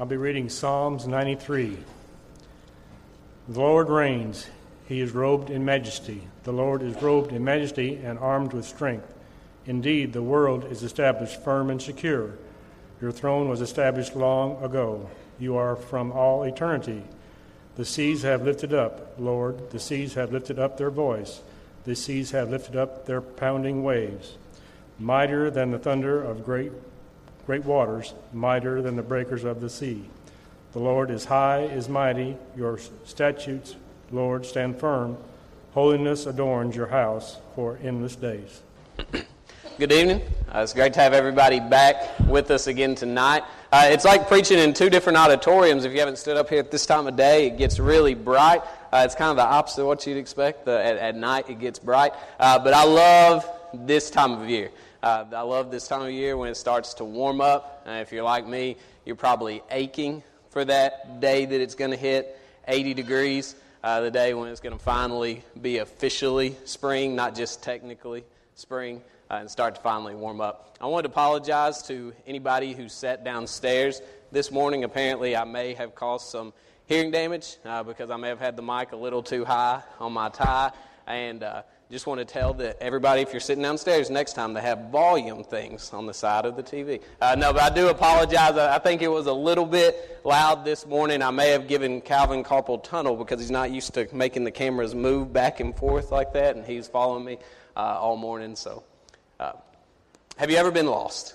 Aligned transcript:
I'll 0.00 0.06
be 0.06 0.16
reading 0.16 0.48
Psalms 0.48 1.06
93. 1.06 1.76
The 3.50 3.60
Lord 3.60 3.90
reigns. 3.90 4.46
He 4.88 4.98
is 5.02 5.12
robed 5.12 5.50
in 5.50 5.62
majesty. 5.66 6.26
The 6.44 6.54
Lord 6.54 6.80
is 6.80 7.02
robed 7.02 7.32
in 7.32 7.44
majesty 7.44 8.00
and 8.02 8.18
armed 8.18 8.54
with 8.54 8.64
strength. 8.64 9.12
Indeed, 9.66 10.14
the 10.14 10.22
world 10.22 10.64
is 10.64 10.82
established 10.82 11.44
firm 11.44 11.68
and 11.68 11.82
secure. 11.82 12.38
Your 13.02 13.12
throne 13.12 13.50
was 13.50 13.60
established 13.60 14.16
long 14.16 14.64
ago. 14.64 15.10
You 15.38 15.58
are 15.58 15.76
from 15.76 16.12
all 16.12 16.44
eternity. 16.44 17.02
The 17.76 17.84
seas 17.84 18.22
have 18.22 18.42
lifted 18.42 18.72
up, 18.72 19.16
Lord, 19.18 19.70
the 19.70 19.78
seas 19.78 20.14
have 20.14 20.32
lifted 20.32 20.58
up 20.58 20.78
their 20.78 20.90
voice. 20.90 21.42
The 21.84 21.94
seas 21.94 22.30
have 22.30 22.48
lifted 22.48 22.74
up 22.74 23.04
their 23.04 23.20
pounding 23.20 23.82
waves. 23.82 24.38
Mightier 24.98 25.50
than 25.50 25.72
the 25.72 25.78
thunder 25.78 26.22
of 26.22 26.42
great 26.42 26.72
great 27.50 27.64
waters, 27.64 28.14
mightier 28.32 28.80
than 28.80 28.94
the 28.94 29.02
breakers 29.02 29.42
of 29.42 29.60
the 29.60 29.68
sea. 29.68 30.04
The 30.70 30.78
Lord 30.78 31.10
is 31.10 31.24
high, 31.24 31.62
is 31.62 31.88
mighty. 31.88 32.36
Your 32.56 32.78
statutes, 33.04 33.74
Lord, 34.12 34.46
stand 34.46 34.78
firm. 34.78 35.16
Holiness 35.74 36.26
adorns 36.26 36.76
your 36.76 36.86
house 36.86 37.38
for 37.56 37.76
endless 37.82 38.14
days. 38.14 38.62
Good 39.80 39.90
evening. 39.90 40.22
Uh, 40.48 40.60
it's 40.60 40.72
great 40.72 40.92
to 40.92 41.00
have 41.00 41.12
everybody 41.12 41.58
back 41.58 42.20
with 42.28 42.52
us 42.52 42.68
again 42.68 42.94
tonight. 42.94 43.42
Uh, 43.72 43.88
it's 43.90 44.04
like 44.04 44.28
preaching 44.28 44.60
in 44.60 44.72
two 44.72 44.88
different 44.88 45.18
auditoriums. 45.18 45.84
If 45.84 45.92
you 45.92 45.98
haven't 45.98 46.18
stood 46.18 46.36
up 46.36 46.48
here 46.48 46.60
at 46.60 46.70
this 46.70 46.86
time 46.86 47.08
of 47.08 47.16
day, 47.16 47.48
it 47.48 47.58
gets 47.58 47.80
really 47.80 48.14
bright. 48.14 48.60
Uh, 48.92 49.02
it's 49.04 49.16
kind 49.16 49.32
of 49.32 49.36
the 49.38 49.42
opposite 49.44 49.80
of 49.80 49.88
what 49.88 50.06
you'd 50.06 50.18
expect. 50.18 50.66
The, 50.66 50.80
at, 50.80 50.98
at, 50.98 51.16
night, 51.16 51.50
it 51.50 51.58
gets 51.58 51.80
bright. 51.80 52.12
Uh, 52.38 52.60
but 52.60 52.74
I 52.74 52.84
love 52.84 53.44
this 53.74 54.08
time 54.08 54.40
of 54.40 54.48
year. 54.48 54.70
Uh, 55.02 55.24
I 55.34 55.42
love 55.42 55.70
this 55.70 55.88
time 55.88 56.02
of 56.02 56.10
year 56.10 56.36
when 56.36 56.50
it 56.50 56.56
starts 56.56 56.94
to 56.94 57.04
warm 57.04 57.40
up. 57.40 57.84
Uh, 57.86 57.92
if 57.92 58.12
you're 58.12 58.22
like 58.22 58.46
me, 58.46 58.76
you're 59.04 59.16
probably 59.16 59.62
aching 59.70 60.22
for 60.50 60.64
that 60.64 61.20
day 61.20 61.46
that 61.46 61.60
it's 61.60 61.74
going 61.74 61.90
to 61.90 61.96
hit 61.96 62.38
80 62.68 62.94
degrees, 62.94 63.54
the 63.82 64.10
day 64.10 64.34
when 64.34 64.48
it's 64.48 64.60
going 64.60 64.76
to 64.76 64.84
finally 64.84 65.42
be 65.60 65.78
officially 65.78 66.56
spring, 66.64 67.16
not 67.16 67.34
just 67.34 67.62
technically 67.62 68.24
spring 68.54 69.00
uh, 69.30 69.34
and 69.34 69.50
start 69.50 69.76
to 69.76 69.80
finally 69.80 70.14
warm 70.14 70.40
up. 70.40 70.76
I 70.80 70.86
wanted 70.86 71.04
to 71.04 71.08
apologize 71.10 71.82
to 71.84 72.12
anybody 72.26 72.72
who 72.72 72.88
sat 72.88 73.24
downstairs 73.24 74.02
this 74.32 74.50
morning. 74.50 74.84
Apparently, 74.84 75.36
I 75.36 75.44
may 75.44 75.74
have 75.74 75.94
caused 75.94 76.28
some 76.28 76.52
hearing 76.86 77.10
damage 77.10 77.56
uh, 77.64 77.82
because 77.82 78.10
I 78.10 78.16
may 78.16 78.28
have 78.28 78.40
had 78.40 78.56
the 78.56 78.62
mic 78.62 78.92
a 78.92 78.96
little 78.96 79.22
too 79.22 79.44
high 79.44 79.82
on 79.98 80.12
my 80.12 80.28
tie. 80.28 80.72
And 81.06 81.42
uh, 81.42 81.62
just 81.90 82.06
want 82.06 82.20
to 82.20 82.24
tell 82.24 82.54
that 82.54 82.80
everybody, 82.80 83.20
if 83.20 83.32
you're 83.32 83.40
sitting 83.40 83.62
downstairs 83.62 84.10
next 84.10 84.34
time, 84.34 84.54
they 84.54 84.60
have 84.60 84.90
volume 84.90 85.42
things 85.42 85.92
on 85.92 86.06
the 86.06 86.14
side 86.14 86.44
of 86.46 86.54
the 86.54 86.62
TV. 86.62 87.02
Uh, 87.20 87.34
no, 87.36 87.52
but 87.52 87.62
I 87.62 87.74
do 87.74 87.88
apologize. 87.88 88.56
I, 88.56 88.76
I, 88.76 88.78
think 88.78 89.02
it 89.02 89.08
was 89.08 89.26
a 89.26 89.32
little 89.32 89.66
bit 89.66 90.20
loud 90.22 90.64
this 90.64 90.86
morning. 90.86 91.20
I 91.20 91.32
may 91.32 91.50
have 91.50 91.66
given 91.66 92.00
Calvin 92.00 92.44
carpal 92.44 92.80
tunnel 92.80 93.16
because 93.16 93.40
he's 93.40 93.50
not 93.50 93.72
used 93.72 93.92
to 93.94 94.06
making 94.12 94.44
the 94.44 94.52
cameras 94.52 94.94
move 94.94 95.32
back 95.32 95.58
and 95.58 95.74
forth 95.74 96.12
like 96.12 96.32
that, 96.34 96.54
and 96.54 96.64
he's 96.64 96.86
following 96.86 97.24
me 97.24 97.38
uh, 97.76 97.98
all 97.98 98.16
morning. 98.16 98.54
So 98.54 98.84
uh, 99.40 99.54
have 100.36 100.48
you 100.48 100.58
ever 100.58 100.70
been 100.70 100.86
lost? 100.86 101.34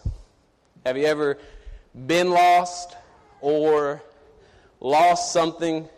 Have 0.85 0.97
you 0.97 1.05
ever 1.05 1.37
been 2.07 2.29
lost 2.29 2.95
or 3.41 4.01
lost 4.79 5.33
something 5.33 5.89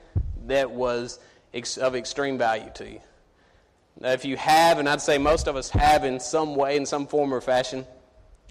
that 0.47 0.71
was 0.71 1.19
ex- 1.53 1.77
of 1.77 1.95
extreme 1.95 2.39
value 2.39 2.71
to 2.73 2.89
you? 2.89 3.01
If 4.01 4.25
you 4.25 4.37
have, 4.37 4.77
and 4.77 4.87
I'd 4.87 5.01
say 5.01 5.17
most 5.17 5.47
of 5.47 5.55
us 5.55 5.69
have 5.71 6.03
in 6.03 6.19
some 6.19 6.55
way, 6.55 6.77
in 6.77 6.85
some 6.85 7.07
form 7.07 7.33
or 7.33 7.41
fashion, 7.41 7.85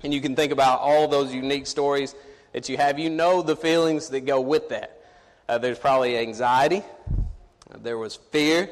and 0.03 0.13
you 0.13 0.21
can 0.21 0.35
think 0.35 0.53
about 0.53 0.81
all 0.81 1.09
those 1.09 1.33
unique 1.33 1.67
stories 1.67 2.15
that 2.53 2.69
you 2.69 2.77
have, 2.77 2.99
you 2.99 3.11
know 3.11 3.43
the 3.43 3.57
feelings 3.57 4.09
that 4.09 4.21
go 4.21 4.41
with 4.41 4.71
that. 4.71 5.01
Uh, 5.49 5.59
there's 5.59 5.79
probably 5.79 6.19
anxiety, 6.19 6.83
there 7.79 7.97
was 7.97 8.17
fear, 8.17 8.69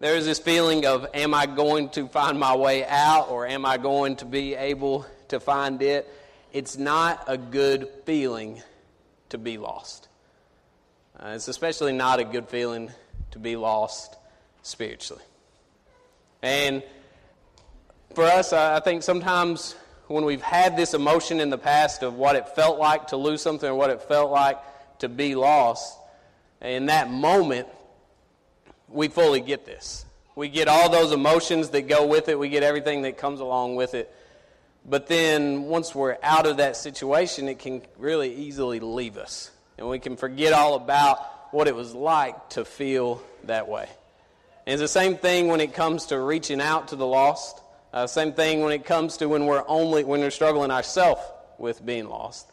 there 0.00 0.16
is 0.16 0.26
this 0.26 0.40
feeling 0.40 0.84
of, 0.84 1.06
am 1.14 1.32
I 1.32 1.46
going 1.46 1.88
to 1.90 2.08
find 2.08 2.38
my 2.38 2.56
way 2.56 2.84
out 2.84 3.30
or 3.30 3.46
am 3.46 3.64
I 3.64 3.78
going 3.78 4.16
to 4.16 4.24
be 4.24 4.54
able 4.54 5.06
to 5.28 5.38
find 5.38 5.80
it? 5.80 6.12
It's 6.52 6.76
not 6.76 7.24
a 7.26 7.38
good 7.38 7.88
feeling 8.04 8.62
to 9.28 9.38
be 9.38 9.58
lost. 9.58 10.08
Uh, 11.18 11.28
it's 11.28 11.48
especially 11.48 11.92
not 11.92 12.18
a 12.18 12.24
good 12.24 12.48
feeling 12.48 12.90
to 13.30 13.38
be 13.38 13.56
lost 13.56 14.16
spiritually. 14.62 15.22
And 16.44 16.82
for 18.14 18.24
us, 18.24 18.52
I 18.52 18.78
think 18.80 19.02
sometimes 19.02 19.74
when 20.08 20.26
we've 20.26 20.42
had 20.42 20.76
this 20.76 20.92
emotion 20.92 21.40
in 21.40 21.48
the 21.48 21.56
past 21.56 22.02
of 22.02 22.16
what 22.16 22.36
it 22.36 22.50
felt 22.50 22.78
like 22.78 23.06
to 23.08 23.16
lose 23.16 23.40
something 23.40 23.66
or 23.66 23.74
what 23.74 23.88
it 23.88 24.02
felt 24.02 24.30
like 24.30 24.58
to 24.98 25.08
be 25.08 25.34
lost, 25.36 25.98
in 26.60 26.86
that 26.86 27.10
moment, 27.10 27.66
we 28.90 29.08
fully 29.08 29.40
get 29.40 29.64
this. 29.64 30.04
We 30.36 30.50
get 30.50 30.68
all 30.68 30.90
those 30.90 31.12
emotions 31.12 31.70
that 31.70 31.88
go 31.88 32.06
with 32.06 32.28
it, 32.28 32.38
we 32.38 32.50
get 32.50 32.62
everything 32.62 33.02
that 33.02 33.16
comes 33.16 33.40
along 33.40 33.76
with 33.76 33.94
it. 33.94 34.14
But 34.84 35.06
then 35.06 35.62
once 35.62 35.94
we're 35.94 36.18
out 36.22 36.46
of 36.46 36.58
that 36.58 36.76
situation, 36.76 37.48
it 37.48 37.58
can 37.58 37.80
really 37.96 38.34
easily 38.34 38.80
leave 38.80 39.16
us. 39.16 39.50
And 39.78 39.88
we 39.88 39.98
can 39.98 40.18
forget 40.18 40.52
all 40.52 40.74
about 40.74 41.20
what 41.54 41.68
it 41.68 41.74
was 41.74 41.94
like 41.94 42.50
to 42.50 42.66
feel 42.66 43.22
that 43.44 43.66
way. 43.66 43.88
And 44.66 44.74
it's 44.74 44.80
the 44.80 44.88
same 45.00 45.16
thing 45.16 45.48
when 45.48 45.60
it 45.60 45.74
comes 45.74 46.06
to 46.06 46.18
reaching 46.18 46.60
out 46.60 46.88
to 46.88 46.96
the 46.96 47.06
lost. 47.06 47.60
Uh, 47.92 48.06
same 48.06 48.32
thing 48.32 48.60
when 48.60 48.72
it 48.72 48.84
comes 48.84 49.18
to 49.18 49.28
when 49.28 49.46
we're 49.46 49.64
only 49.68 50.04
when 50.04 50.20
we're 50.20 50.30
struggling 50.30 50.70
ourselves 50.70 51.20
with 51.58 51.84
being 51.84 52.08
lost. 52.08 52.50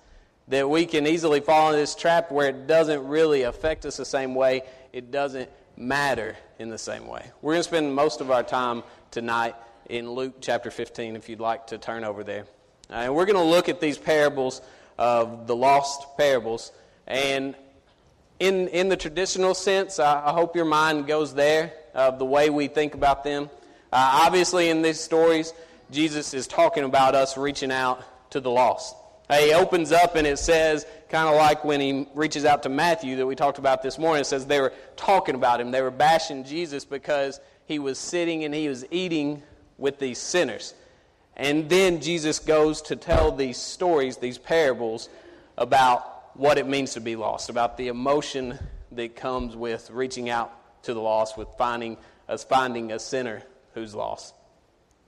That 0.50 0.70
we 0.70 0.86
can 0.86 1.08
easily 1.08 1.40
fall 1.40 1.70
into 1.70 1.78
this 1.78 1.96
trap 1.96 2.32
where 2.32 2.50
it 2.50 2.68
doesn't 2.68 3.08
really 3.08 3.44
affect 3.44 3.86
us 3.86 3.98
the 3.98 4.06
same 4.06 4.36
way. 4.36 4.64
It 4.92 5.12
doesn't 5.12 5.50
matter 5.78 6.36
in 6.60 6.70
the 6.70 6.78
same 6.78 7.08
way. 7.08 7.32
We're 7.42 7.54
going 7.54 7.62
to 7.62 7.70
spend 7.70 7.96
most 7.96 8.22
of 8.22 8.30
our 8.30 8.44
time 8.44 8.84
tonight 9.10 9.56
in 9.90 10.10
Luke 10.12 10.36
chapter 10.42 10.70
15, 10.70 11.16
if 11.16 11.30
you'd 11.30 11.40
like 11.40 11.68
to 11.68 11.78
turn 11.78 12.04
over 12.04 12.24
there. 12.24 12.46
Uh, 12.90 12.96
and 12.96 13.16
we're 13.16 13.26
going 13.26 13.38
to 13.38 13.44
look 13.44 13.70
at 13.70 13.80
these 13.80 13.98
parables 13.98 14.62
of 14.98 15.48
the 15.48 15.56
lost 15.56 16.06
parables. 16.18 16.72
And 17.08 17.56
in, 18.42 18.70
in 18.70 18.90
the 18.90 18.98
traditional 18.98 19.54
sense, 19.54 20.00
I, 20.00 20.26
I 20.26 20.32
hope 20.32 20.56
your 20.56 20.66
mind 20.66 21.06
goes 21.06 21.32
there 21.36 21.74
of 21.94 22.18
the 22.18 22.26
way 22.26 22.50
we 22.50 22.68
think 22.68 22.96
about 22.96 23.24
them. 23.24 23.52
Uh, 23.94 24.24
obviously, 24.26 24.70
in 24.70 24.82
these 24.82 25.00
stories, 25.00 25.54
Jesus 25.92 26.34
is 26.34 26.48
talking 26.48 26.84
about 26.84 27.14
us 27.14 27.38
reaching 27.38 27.72
out 27.72 28.04
to 28.32 28.40
the 28.40 28.50
lost. 28.50 28.96
He 29.32 29.54
opens 29.54 29.92
up 29.92 30.16
and 30.16 30.26
it 30.26 30.40
says, 30.40 30.88
kind 31.08 31.30
of 31.30 31.36
like 31.36 31.64
when 31.64 31.80
he 31.80 32.08
reaches 32.16 32.44
out 32.44 32.64
to 32.64 32.70
Matthew 32.70 33.16
that 33.18 33.28
we 33.28 33.36
talked 33.36 33.60
about 33.60 33.84
this 33.84 34.00
morning, 34.00 34.22
it 34.22 34.26
says 34.26 34.48
they 34.48 34.60
were 34.60 34.74
talking 34.96 35.36
about 35.36 35.62
him. 35.62 35.70
They 35.70 35.84
were 35.84 35.92
bashing 35.92 36.44
Jesus 36.44 36.84
because 36.84 37.40
he 37.66 37.78
was 37.78 38.00
sitting 38.00 38.44
and 38.44 38.56
he 38.56 38.68
was 38.68 38.86
eating 38.90 39.44
with 39.78 40.00
these 40.00 40.18
sinners. 40.18 40.74
And 41.38 41.70
then 41.70 42.02
Jesus 42.02 42.40
goes 42.40 42.82
to 42.84 42.96
tell 42.96 43.32
these 43.32 43.58
stories, 43.58 44.18
these 44.18 44.40
parables, 44.40 45.10
about 45.58 46.12
what 46.36 46.58
it 46.58 46.68
means 46.68 46.94
to 46.94 47.02
be 47.02 47.16
lost, 47.16 47.50
about 47.50 47.78
the 47.78 47.88
emotion 47.88 48.58
that 48.94 49.16
comes 49.16 49.56
with 49.56 49.90
reaching 49.92 50.30
out 50.30 50.54
to 50.84 50.94
the 50.94 51.02
lost, 51.02 51.38
with 51.38 51.48
finding 51.58 51.98
us 52.28 52.44
finding 52.44 52.92
a 52.92 53.00
sinner 53.00 53.44
who's 53.74 53.94
lost. 53.94 54.34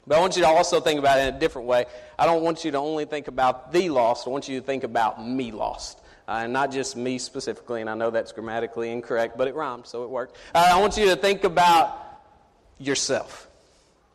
But 0.05 0.17
I 0.17 0.21
want 0.21 0.35
you 0.35 0.41
to 0.41 0.47
also 0.49 0.81
think 0.81 0.99
about 0.99 1.19
it 1.19 1.29
in 1.29 1.35
a 1.35 1.39
different 1.39 1.67
way. 1.67 1.85
I 2.19 2.25
don't 2.25 2.43
want 2.43 2.65
you 2.65 2.71
to 2.71 2.77
only 2.77 3.05
think 3.05 3.27
about 3.27 3.71
the 3.71 3.89
lost, 3.89 4.27
I 4.27 4.29
want 4.29 4.49
you 4.49 4.59
to 4.59 4.65
think 4.65 4.83
about 4.83 5.25
me 5.25 5.51
lost. 5.51 5.99
Uh, 6.27 6.41
and 6.43 6.53
not 6.53 6.71
just 6.71 6.95
me 6.95 7.17
specifically, 7.17 7.81
and 7.81 7.89
I 7.89 7.95
know 7.95 8.09
that's 8.09 8.31
grammatically 8.31 8.89
incorrect, 8.91 9.37
but 9.37 9.49
it 9.49 9.55
rhymed, 9.55 9.85
so 9.85 10.03
it 10.03 10.09
worked. 10.09 10.37
Uh, 10.55 10.71
I 10.73 10.79
want 10.79 10.95
you 10.95 11.05
to 11.07 11.17
think 11.17 11.43
about 11.43 11.97
yourself. 12.77 13.49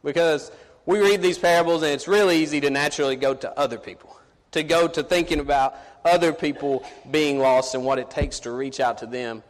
Because 0.02 0.50
we 0.86 1.00
read 1.00 1.20
these 1.20 1.36
parables, 1.36 1.82
and 1.82 1.92
it's 1.92 2.08
really 2.08 2.38
easy 2.38 2.62
to 2.62 2.70
naturally 2.70 3.16
go 3.16 3.34
to 3.34 3.58
other 3.58 3.76
people, 3.76 4.16
to 4.52 4.62
go 4.62 4.88
to 4.88 5.02
thinking 5.02 5.38
about 5.38 5.76
other 6.04 6.32
people 6.32 6.84
being 7.10 7.38
lost 7.38 7.74
and 7.74 7.84
what 7.84 7.98
it 7.98 8.10
takes 8.10 8.40
to 8.40 8.50
reach 8.50 8.80
out 8.80 8.98
to 8.98 9.06
them. 9.06 9.42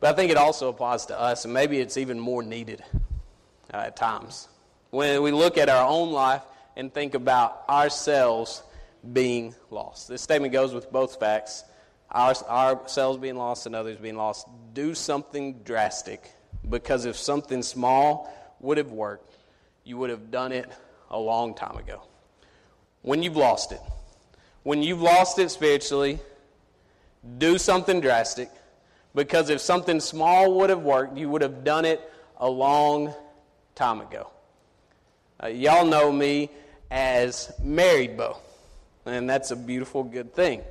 But 0.00 0.10
I 0.10 0.16
think 0.16 0.30
it 0.30 0.36
also 0.36 0.68
applies 0.68 1.06
to 1.06 1.18
us, 1.18 1.44
and 1.44 1.54
maybe 1.54 1.78
it's 1.78 1.96
even 1.96 2.18
more 2.18 2.42
needed 2.42 2.82
uh, 3.72 3.78
at 3.78 3.96
times 3.96 4.48
when 4.90 5.22
we 5.22 5.32
look 5.32 5.56
at 5.56 5.68
our 5.68 5.88
own 5.88 6.12
life 6.12 6.42
and 6.76 6.92
think 6.92 7.14
about 7.14 7.64
ourselves 7.68 8.62
being 9.12 9.54
lost. 9.70 10.08
This 10.08 10.22
statement 10.22 10.52
goes 10.52 10.74
with 10.74 10.92
both 10.92 11.18
facts 11.18 11.64
our, 12.12 12.34
ourselves 12.48 13.18
being 13.18 13.36
lost 13.36 13.66
and 13.66 13.74
others 13.74 13.96
being 13.96 14.16
lost. 14.16 14.46
Do 14.74 14.94
something 14.94 15.60
drastic 15.64 16.30
because 16.68 17.06
if 17.06 17.16
something 17.16 17.62
small 17.62 18.32
would 18.60 18.76
have 18.78 18.92
worked, 18.92 19.36
you 19.84 19.96
would 19.96 20.10
have 20.10 20.30
done 20.30 20.52
it 20.52 20.70
a 21.10 21.18
long 21.18 21.54
time 21.54 21.76
ago. 21.76 22.02
When 23.00 23.22
you've 23.22 23.36
lost 23.36 23.72
it, 23.72 23.80
when 24.62 24.82
you've 24.82 25.02
lost 25.02 25.38
it 25.38 25.50
spiritually, 25.50 26.18
do 27.38 27.58
something 27.58 28.00
drastic 28.00 28.50
because 29.14 29.50
if 29.50 29.60
something 29.60 30.00
small 30.00 30.54
would 30.58 30.70
have 30.70 30.82
worked, 30.82 31.16
you 31.16 31.28
would 31.28 31.42
have 31.42 31.64
done 31.64 31.84
it 31.84 32.00
a 32.38 32.48
long 32.48 33.14
time 33.74 34.00
ago. 34.00 34.30
Uh, 35.42 35.48
y'all 35.48 35.84
know 35.86 36.12
me 36.12 36.50
as 36.90 37.52
Married 37.62 38.16
Bo, 38.16 38.38
and 39.06 39.28
that's 39.28 39.50
a 39.50 39.56
beautiful, 39.56 40.02
good 40.02 40.34
thing. 40.34 40.62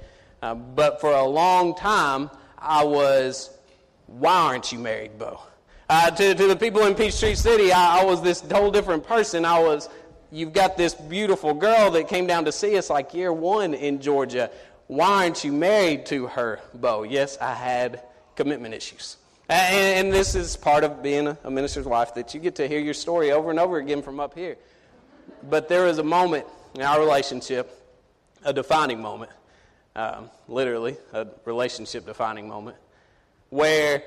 Uh, 0.42 0.56
but 0.56 1.00
for 1.02 1.12
a 1.12 1.26
long 1.26 1.76
time, 1.76 2.30
I 2.58 2.84
was, 2.84 3.56
why 4.08 4.34
aren't 4.34 4.72
you 4.72 4.80
married, 4.80 5.18
Bo? 5.18 5.40
Uh, 5.90 6.10
to, 6.10 6.34
to 6.34 6.48
the 6.48 6.56
people 6.56 6.86
in 6.86 6.96
Peachtree 6.96 7.36
City, 7.36 7.72
I, 7.72 8.02
I 8.02 8.06
was 8.06 8.22
this 8.22 8.42
whole 8.50 8.72
different 8.72 9.04
person. 9.04 9.44
I 9.44 9.60
was, 9.60 9.90
you've 10.32 10.54
got 10.54 10.78
this 10.78 10.94
beautiful 10.94 11.54
girl 11.54 11.92
that 11.92 12.08
came 12.08 12.26
down 12.26 12.46
to 12.46 12.52
see 12.52 12.78
us 12.78 12.90
like 12.90 13.14
year 13.14 13.32
one 13.32 13.74
in 13.74 14.02
Georgia. 14.02 14.50
Why 14.88 15.24
aren't 15.24 15.44
you 15.44 15.52
married 15.52 16.06
to 16.08 16.28
her, 16.28 16.60
Bo? 16.74 17.04
Yes, 17.04 17.38
I 17.40 17.54
had 17.54 18.04
commitment 18.36 18.74
issues. 18.74 19.18
And, 19.50 20.08
and 20.08 20.14
this 20.14 20.34
is 20.34 20.56
part 20.56 20.84
of 20.84 21.04
being 21.04 21.28
a, 21.44 21.52
minister's 21.52 21.86
wife 21.86 22.14
that 22.16 22.34
you 22.34 22.40
get 22.40 22.56
to 22.56 22.68
hear 22.68 22.80
your 22.80 22.94
story 22.94 23.32
over 23.32 23.50
and 23.50 23.60
over 23.60 23.78
again 23.78 24.02
from 24.02 24.20
up 24.20 24.34
here. 24.34 24.58
But 25.50 25.68
there 25.68 25.86
was 25.86 25.98
a 25.98 26.04
moment 26.04 26.46
in 26.74 26.82
our 26.82 27.00
relationship, 27.00 27.70
a 28.46 28.54
defining 28.54 29.02
moment, 29.02 29.32
um, 29.96 30.30
literally, 30.48 30.96
a 31.12 31.28
relationship 31.44 32.06
defining 32.06 32.48
moment, 32.48 32.78
where 33.50 34.04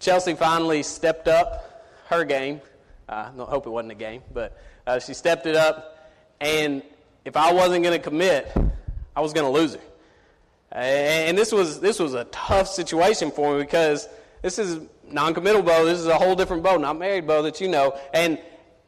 Chelsea 0.00 0.34
finally 0.34 0.82
stepped 0.82 1.28
up 1.28 1.84
her 2.06 2.24
game. 2.24 2.62
Uh, 3.08 3.30
I 3.38 3.44
hope 3.44 3.66
it 3.66 3.70
wasn't 3.70 3.92
a 3.92 3.96
game, 3.96 4.22
but 4.32 4.56
uh, 4.88 4.98
she 4.98 5.14
stepped 5.14 5.46
it 5.46 5.54
up. 5.54 6.08
And 6.40 6.82
if 7.24 7.36
I 7.36 7.52
wasn't 7.52 7.84
going 7.84 7.96
to 7.96 8.02
commit, 8.02 8.50
I 9.14 9.20
was 9.20 9.32
going 9.32 9.46
to 9.46 9.52
lose 9.52 9.74
her. 9.74 9.80
And 10.72 11.36
this 11.36 11.52
was, 11.52 11.80
this 11.80 11.98
was 11.98 12.14
a 12.14 12.24
tough 12.24 12.68
situation 12.68 13.30
for 13.30 13.54
me 13.54 13.62
because 13.62 14.08
this 14.42 14.58
is 14.58 14.80
non-committal 15.10 15.62
Bo. 15.62 15.84
This 15.84 15.98
is 15.98 16.06
a 16.06 16.16
whole 16.16 16.34
different 16.34 16.62
Bo, 16.62 16.76
not 16.76 16.98
married 16.98 17.26
Bo 17.26 17.42
that 17.42 17.60
you 17.60 17.68
know. 17.68 17.98
And 18.12 18.38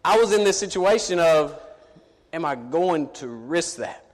I 0.05 0.19
was 0.19 0.33
in 0.33 0.45
this 0.45 0.59
situation 0.59 1.19
of, 1.19 1.59
am 2.33 2.45
I 2.45 2.55
going 2.55 3.11
to 3.15 3.29
risk 3.29 3.77
that? 3.77 4.05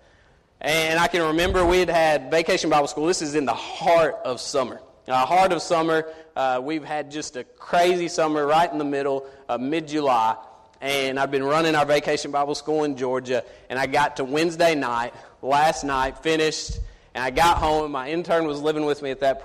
And 0.61 0.99
I 0.99 1.07
can 1.07 1.23
remember 1.23 1.65
we 1.67 1.81
had 1.81 1.91
had 1.91 2.31
vacation 2.31 2.71
Bible 2.71 2.89
school. 2.89 3.07
This 3.07 3.23
is 3.23 3.35
in 3.35 3.45
the 3.45 3.55
heart 3.55 4.17
of 4.25 4.41
summer. 4.41 4.81
Uh, 5.07 5.27
heart 5.27 5.53
of 5.53 5.63
summer. 5.63 6.09
Uh, 6.35 6.61
we've 6.63 6.85
had 6.85 7.11
just 7.11 7.37
a 7.37 7.45
crazy 7.45 8.09
summer 8.09 8.47
right 8.47 8.71
in 8.73 8.79
the 8.79 8.85
middle, 8.85 9.27
uh, 9.49 9.59
mid 9.59 9.87
July. 9.87 10.37
And 10.81 11.19
I've 11.19 11.31
been 11.31 11.45
running 11.45 11.75
our 11.75 11.87
vacation 11.87 12.31
Bible 12.31 12.55
school 12.55 12.85
in 12.85 12.97
Georgia. 12.97 13.45
And 13.71 13.79
I 13.79 13.87
got 13.87 14.17
to 14.17 14.25
Wednesday 14.25 14.75
night, 14.75 15.15
last 15.43 15.85
night, 15.85 16.19
finished. 16.19 16.79
And 17.15 17.25
I 17.25 17.31
got 17.31 17.59
home. 17.59 17.93
My 17.93 18.11
intern 18.11 18.47
was 18.47 18.61
living 18.61 18.85
with 18.85 19.03
me 19.03 19.11
at 19.11 19.21
that. 19.21 19.43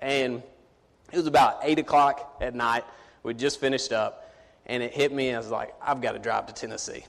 And 0.00 0.42
it 1.12 1.16
was 1.16 1.26
about 1.26 1.60
8 1.62 1.78
o'clock 1.78 2.36
at 2.40 2.54
night. 2.54 2.84
We 3.22 3.34
just 3.34 3.60
finished 3.60 3.92
up. 3.92 4.34
And 4.66 4.82
it 4.82 4.92
hit 4.92 5.12
me. 5.12 5.34
I 5.34 5.38
was 5.38 5.50
like, 5.50 5.74
I've 5.80 6.00
got 6.00 6.12
to 6.12 6.18
drive 6.18 6.46
to 6.46 6.52
Tennessee. 6.52 7.04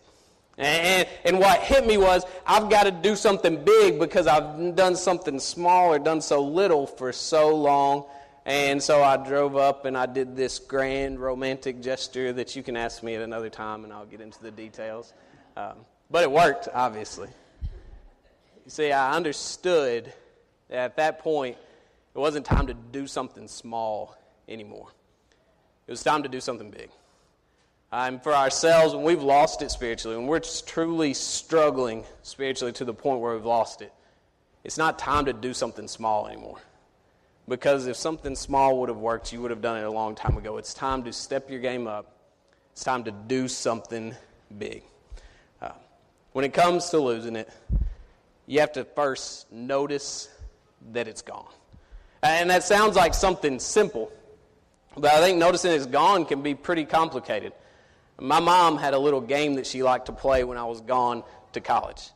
And, 0.57 1.07
and 1.25 1.39
what 1.39 1.59
hit 1.61 1.85
me 1.85 1.97
was, 1.97 2.23
I've 2.45 2.69
got 2.69 2.83
to 2.83 2.91
do 2.91 3.15
something 3.15 3.63
big 3.63 3.99
because 3.99 4.27
I've 4.27 4.75
done 4.75 4.95
something 4.95 5.39
small 5.39 5.93
or 5.93 5.99
done 5.99 6.21
so 6.21 6.43
little 6.43 6.85
for 6.85 7.11
so 7.11 7.55
long. 7.55 8.05
And 8.45 8.83
so 8.83 9.01
I 9.01 9.17
drove 9.17 9.55
up 9.55 9.85
and 9.85 9.97
I 9.97 10.05
did 10.05 10.35
this 10.35 10.59
grand 10.59 11.19
romantic 11.19 11.81
gesture 11.81 12.33
that 12.33 12.55
you 12.55 12.63
can 12.63 12.75
ask 12.75 13.01
me 13.01 13.15
at 13.15 13.21
another 13.21 13.49
time 13.49 13.85
and 13.85 13.93
I'll 13.93 14.05
get 14.05 14.19
into 14.19 14.41
the 14.41 14.51
details. 14.51 15.13
Um, 15.55 15.77
but 16.11 16.23
it 16.23 16.31
worked, 16.31 16.67
obviously. 16.73 17.29
You 18.65 18.69
see, 18.69 18.91
I 18.91 19.15
understood 19.15 20.11
that 20.69 20.77
at 20.77 20.95
that 20.97 21.19
point, 21.19 21.57
it 22.13 22.19
wasn't 22.19 22.45
time 22.45 22.67
to 22.67 22.73
do 22.73 23.07
something 23.07 23.47
small 23.47 24.17
anymore. 24.47 24.89
It 25.87 25.91
was 25.91 26.03
time 26.03 26.23
to 26.23 26.29
do 26.29 26.41
something 26.41 26.69
big. 26.69 26.89
Um, 27.91 28.19
for 28.19 28.33
ourselves, 28.33 28.95
when 28.95 29.03
we've 29.03 29.23
lost 29.23 29.61
it 29.61 29.71
spiritually, 29.71 30.17
when 30.17 30.27
we're 30.27 30.39
truly 30.39 31.13
struggling 31.13 32.03
spiritually 32.23 32.73
to 32.73 32.85
the 32.85 32.93
point 32.93 33.19
where 33.19 33.33
we've 33.33 33.45
lost 33.45 33.81
it, 33.81 33.93
it's 34.63 34.77
not 34.77 34.97
time 34.97 35.25
to 35.25 35.33
do 35.33 35.53
something 35.53 35.87
small 35.87 36.27
anymore. 36.27 36.59
Because 37.47 37.87
if 37.87 37.97
something 37.97 38.35
small 38.35 38.79
would 38.79 38.89
have 38.89 38.97
worked, 38.97 39.33
you 39.33 39.41
would 39.41 39.51
have 39.51 39.61
done 39.61 39.77
it 39.77 39.83
a 39.83 39.91
long 39.91 40.15
time 40.15 40.37
ago. 40.37 40.57
It's 40.57 40.73
time 40.73 41.03
to 41.03 41.11
step 41.11 41.49
your 41.49 41.59
game 41.59 41.87
up. 41.87 42.15
It's 42.71 42.83
time 42.83 43.03
to 43.03 43.11
do 43.11 43.47
something 43.47 44.15
big. 44.57 44.83
Uh, 45.61 45.71
when 46.31 46.45
it 46.45 46.53
comes 46.53 46.89
to 46.89 46.99
losing 46.99 47.35
it, 47.35 47.49
you 48.47 48.59
have 48.59 48.71
to 48.73 48.83
first 48.83 49.51
notice 49.51 50.29
that 50.91 51.07
it's 51.07 51.21
gone. 51.21 51.51
And 52.21 52.49
that 52.49 52.63
sounds 52.63 52.95
like 52.95 53.13
something 53.13 53.59
simple, 53.59 54.11
but 54.95 55.11
I 55.11 55.19
think 55.19 55.37
noticing 55.37 55.71
it's 55.71 55.85
gone 55.85 56.25
can 56.25 56.41
be 56.41 56.55
pretty 56.55 56.85
complicated. 56.85 57.51
My 58.19 58.39
mom 58.39 58.77
had 58.77 58.93
a 58.93 58.99
little 58.99 59.21
game 59.21 59.55
that 59.55 59.67
she 59.67 59.83
liked 59.83 60.05
to 60.05 60.13
play 60.13 60.43
when 60.43 60.57
I 60.57 60.63
was 60.63 60.79
gone 60.81 61.23
to 61.51 61.59
college. 61.59 62.11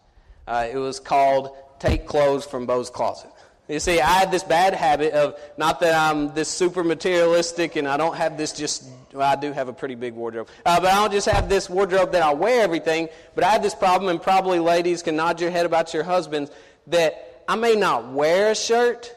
Uh, 0.48 0.68
it 0.72 0.78
was 0.78 1.00
called 1.00 1.58
Take 1.80 2.06
Clothes 2.08 2.46
from 2.46 2.66
Bo's 2.66 2.90
Closet. 2.90 3.32
You 3.68 3.82
see, 3.82 4.00
I 4.00 4.12
had 4.12 4.32
this 4.32 4.44
bad 4.44 4.74
habit 4.74 5.14
of 5.14 5.38
not 5.58 5.82
that 5.82 5.94
I'm 5.94 6.34
this 6.34 6.48
super 6.48 6.86
materialistic 6.86 7.76
and 7.76 7.86
I 7.86 7.98
don't 7.98 8.16
have 8.16 8.38
this 8.38 8.54
just, 8.54 8.86
well, 9.12 9.30
I 9.30 9.36
do 9.36 9.52
have 9.52 9.68
a 9.68 9.74
pretty 9.74 9.96
big 9.96 10.14
wardrobe, 10.14 10.48
uh, 10.66 10.80
but 10.80 10.90
I 10.90 10.96
don't 10.96 11.12
just 11.12 11.28
have 11.28 11.50
this 11.50 11.70
wardrobe 11.70 12.14
that 12.14 12.22
I 12.22 12.34
wear 12.34 12.62
everything, 12.62 13.10
but 13.36 13.44
I 13.44 13.50
had 13.50 13.62
this 13.62 13.76
problem, 13.76 14.10
and 14.10 14.22
probably 14.22 14.60
ladies 14.60 15.04
can 15.04 15.18
nod 15.18 15.42
your 15.42 15.52
head 15.52 15.66
about 15.66 15.94
your 15.94 16.04
husbands, 16.04 16.50
that 16.88 17.44
I 17.46 17.58
may 17.58 17.76
not 17.76 18.14
wear 18.14 18.52
a 18.52 18.56
shirt, 18.56 19.14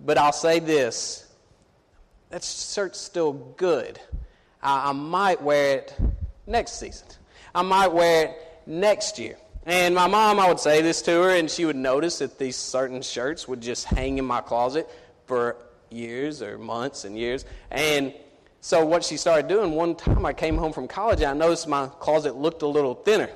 but 0.00 0.16
I'll 0.16 0.32
say 0.32 0.60
this 0.60 1.20
that 2.30 2.42
shirt's 2.42 2.98
still 2.98 3.32
good. 3.32 4.00
I, 4.62 4.88
I 4.88 4.92
might 4.92 5.42
wear 5.42 5.78
it 5.78 5.96
next 6.46 6.80
season. 6.80 7.06
I 7.54 7.62
might 7.62 7.92
wear 7.92 8.24
it 8.24 8.60
next 8.66 9.18
year. 9.18 9.36
And 9.66 9.94
my 9.94 10.06
mom, 10.06 10.38
I 10.38 10.48
would 10.48 10.60
say 10.60 10.82
this 10.82 11.00
to 11.02 11.10
her, 11.10 11.30
and 11.30 11.50
she 11.50 11.64
would 11.64 11.76
notice 11.76 12.18
that 12.18 12.38
these 12.38 12.56
certain 12.56 13.00
shirts 13.00 13.48
would 13.48 13.62
just 13.62 13.86
hang 13.86 14.18
in 14.18 14.24
my 14.24 14.42
closet 14.42 14.88
for 15.26 15.56
years 15.90 16.42
or 16.42 16.58
months 16.58 17.04
and 17.04 17.16
years. 17.16 17.46
And 17.70 18.12
so, 18.60 18.84
what 18.84 19.04
she 19.04 19.16
started 19.16 19.48
doing, 19.48 19.72
one 19.72 19.94
time 19.94 20.26
I 20.26 20.34
came 20.34 20.58
home 20.58 20.72
from 20.72 20.86
college, 20.86 21.22
I 21.22 21.32
noticed 21.32 21.66
my 21.66 21.86
closet 21.86 22.36
looked 22.36 22.62
a 22.62 22.66
little 22.66 22.94
thinner. 22.94 23.30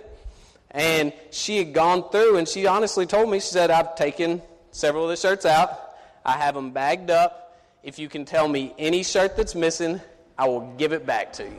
And 0.71 1.15
she 1.31 1.57
had 1.59 1.73
gone 1.73 2.11
through, 2.11 2.37
and 2.37 2.47
she 2.47 2.67
honestly 2.67 3.07
told 3.07 3.31
me, 3.31 3.41
she 3.41 3.49
said, 3.49 3.71
I've 3.71 3.95
taken 3.95 4.43
several 4.71 5.05
of 5.05 5.11
the 5.11 5.17
shirts 5.17 5.47
out, 5.47 5.97
I 6.27 6.33
have 6.33 6.55
them 6.55 6.73
bagged 6.73 7.11
up. 7.11 7.59
If 7.83 7.99
you 7.99 8.09
can 8.09 8.27
tell 8.27 8.49
me 8.49 8.75
any 8.79 9.03
shirt 9.03 9.35
that's 9.35 9.55
missing, 9.55 10.01
I 10.37 10.47
will 10.47 10.75
give 10.77 10.93
it 10.93 11.07
back 11.07 11.33
to 11.35 11.45
you. 11.45 11.57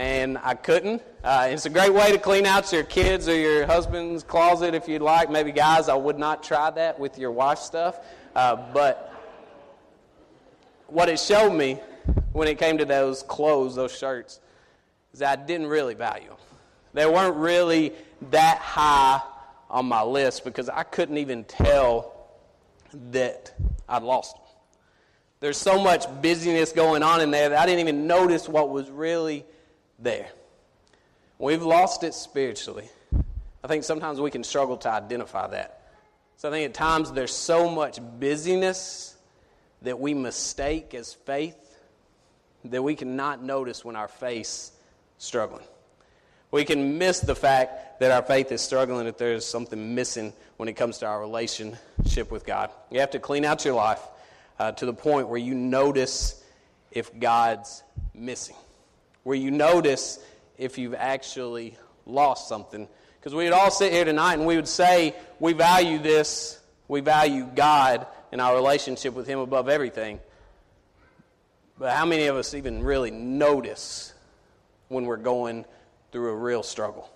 And 0.00 0.38
I 0.38 0.54
couldn't. 0.54 1.02
Uh, 1.22 1.48
it's 1.50 1.66
a 1.66 1.70
great 1.70 1.92
way 1.92 2.10
to 2.10 2.16
clean 2.16 2.46
out 2.46 2.72
your 2.72 2.84
kids 2.84 3.28
or 3.28 3.36
your 3.36 3.66
husband's 3.66 4.22
closet 4.22 4.74
if 4.74 4.88
you'd 4.88 5.02
like. 5.02 5.30
Maybe, 5.30 5.52
guys, 5.52 5.90
I 5.90 5.94
would 5.94 6.18
not 6.18 6.42
try 6.42 6.70
that 6.70 6.98
with 6.98 7.18
your 7.18 7.30
wife's 7.30 7.66
stuff. 7.66 8.00
Uh, 8.34 8.56
but 8.72 9.12
what 10.86 11.10
it 11.10 11.20
showed 11.20 11.50
me 11.50 11.80
when 12.32 12.48
it 12.48 12.56
came 12.56 12.78
to 12.78 12.86
those 12.86 13.22
clothes, 13.22 13.74
those 13.74 13.94
shirts, 13.94 14.40
is 15.12 15.18
that 15.18 15.38
I 15.38 15.42
didn't 15.44 15.66
really 15.66 15.92
value 15.92 16.28
them. 16.28 16.38
They 16.94 17.04
weren't 17.04 17.36
really 17.36 17.92
that 18.30 18.56
high 18.56 19.20
on 19.68 19.84
my 19.84 20.02
list 20.02 20.46
because 20.46 20.70
I 20.70 20.82
couldn't 20.82 21.18
even 21.18 21.44
tell 21.44 22.14
that 23.10 23.52
I'd 23.86 24.02
lost 24.02 24.34
them. 24.34 24.44
There's 25.40 25.58
so 25.58 25.78
much 25.78 26.06
busyness 26.22 26.72
going 26.72 27.02
on 27.02 27.20
in 27.20 27.30
there 27.30 27.50
that 27.50 27.58
I 27.58 27.66
didn't 27.66 27.80
even 27.80 28.06
notice 28.06 28.48
what 28.48 28.70
was 28.70 28.88
really 28.90 29.44
there. 30.00 30.28
We've 31.38 31.62
lost 31.62 32.04
it 32.04 32.14
spiritually. 32.14 32.88
I 33.62 33.68
think 33.68 33.84
sometimes 33.84 34.20
we 34.20 34.30
can 34.30 34.44
struggle 34.44 34.76
to 34.78 34.90
identify 34.90 35.46
that. 35.48 35.92
So 36.36 36.48
I 36.48 36.52
think 36.52 36.66
at 36.66 36.74
times 36.74 37.12
there's 37.12 37.34
so 37.34 37.68
much 37.68 37.98
busyness 38.18 39.16
that 39.82 39.98
we 39.98 40.14
mistake 40.14 40.94
as 40.94 41.12
faith 41.12 41.56
that 42.64 42.82
we 42.82 42.94
cannot 42.94 43.42
notice 43.42 43.84
when 43.84 43.96
our 43.96 44.08
faith's 44.08 44.72
struggling. 45.18 45.64
We 46.50 46.64
can 46.64 46.98
miss 46.98 47.20
the 47.20 47.34
fact 47.34 48.00
that 48.00 48.10
our 48.10 48.22
faith 48.22 48.50
is 48.50 48.60
struggling 48.60 49.06
if 49.06 49.18
there's 49.18 49.46
something 49.46 49.94
missing 49.94 50.32
when 50.56 50.68
it 50.68 50.74
comes 50.74 50.98
to 50.98 51.06
our 51.06 51.20
relationship 51.20 52.30
with 52.30 52.44
God. 52.44 52.70
You 52.90 53.00
have 53.00 53.10
to 53.10 53.18
clean 53.18 53.44
out 53.44 53.64
your 53.64 53.74
life 53.74 54.00
uh, 54.58 54.72
to 54.72 54.86
the 54.86 54.92
point 54.92 55.28
where 55.28 55.38
you 55.38 55.54
notice 55.54 56.42
if 56.90 57.18
God's 57.18 57.82
missing, 58.14 58.56
where 59.30 59.38
you 59.38 59.52
notice 59.52 60.18
if 60.58 60.76
you've 60.76 60.92
actually 60.92 61.76
lost 62.04 62.48
something. 62.48 62.88
Because 63.16 63.32
we'd 63.32 63.52
all 63.52 63.70
sit 63.70 63.92
here 63.92 64.04
tonight 64.04 64.34
and 64.34 64.44
we 64.44 64.56
would 64.56 64.66
say, 64.66 65.14
we 65.38 65.52
value 65.52 65.98
this, 65.98 66.58
we 66.88 67.00
value 67.00 67.48
God 67.54 68.08
and 68.32 68.40
our 68.40 68.56
relationship 68.56 69.14
with 69.14 69.28
Him 69.28 69.38
above 69.38 69.68
everything. 69.68 70.18
But 71.78 71.94
how 71.94 72.06
many 72.06 72.26
of 72.26 72.34
us 72.34 72.54
even 72.54 72.82
really 72.82 73.12
notice 73.12 74.12
when 74.88 75.04
we're 75.04 75.16
going 75.16 75.64
through 76.10 76.30
a 76.30 76.34
real 76.34 76.64
struggle? 76.64 77.08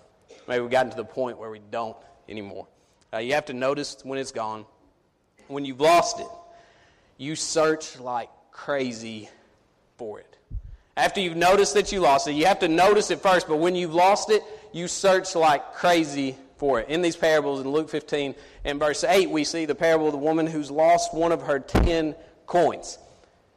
Maybe 0.47 0.61
we've 0.61 0.71
gotten 0.71 0.91
to 0.91 0.97
the 0.97 1.03
point 1.03 1.37
where 1.37 1.51
we 1.51 1.59
don't 1.69 1.97
anymore. 2.29 2.65
Uh, 3.13 3.17
you 3.17 3.33
have 3.33 3.47
to 3.47 3.53
notice 3.53 3.97
when 4.03 4.19
it's 4.19 4.31
gone. 4.31 4.65
When 5.49 5.65
you've 5.65 5.81
lost 5.81 6.21
it, 6.21 6.29
you 7.17 7.35
search 7.35 7.99
like 7.99 8.29
crazy 8.53 9.27
for 9.97 10.21
it. 10.21 10.34
After 10.97 11.19
you've 11.19 11.35
noticed 11.35 11.73
that 11.73 11.91
you 11.91 11.99
lost 11.99 12.27
it, 12.27 12.33
you 12.33 12.45
have 12.45 12.59
to 12.59 12.69
notice 12.69 13.11
it 13.11 13.19
first, 13.19 13.47
but 13.47 13.57
when 13.57 13.75
you've 13.75 13.93
lost 13.93 14.29
it, 14.29 14.41
you 14.71 14.87
search 14.87 15.35
like 15.35 15.73
crazy 15.73 16.37
for 16.57 16.79
it. 16.79 16.87
In 16.87 17.01
these 17.01 17.17
parables, 17.17 17.59
in 17.59 17.69
Luke 17.69 17.89
15 17.89 18.33
and 18.63 18.79
verse 18.79 19.03
8, 19.03 19.29
we 19.29 19.43
see 19.43 19.65
the 19.65 19.75
parable 19.75 20.07
of 20.07 20.13
the 20.13 20.17
woman 20.17 20.47
who's 20.47 20.71
lost 20.71 21.13
one 21.13 21.33
of 21.33 21.41
her 21.41 21.59
ten 21.59 22.15
coins. 22.47 22.97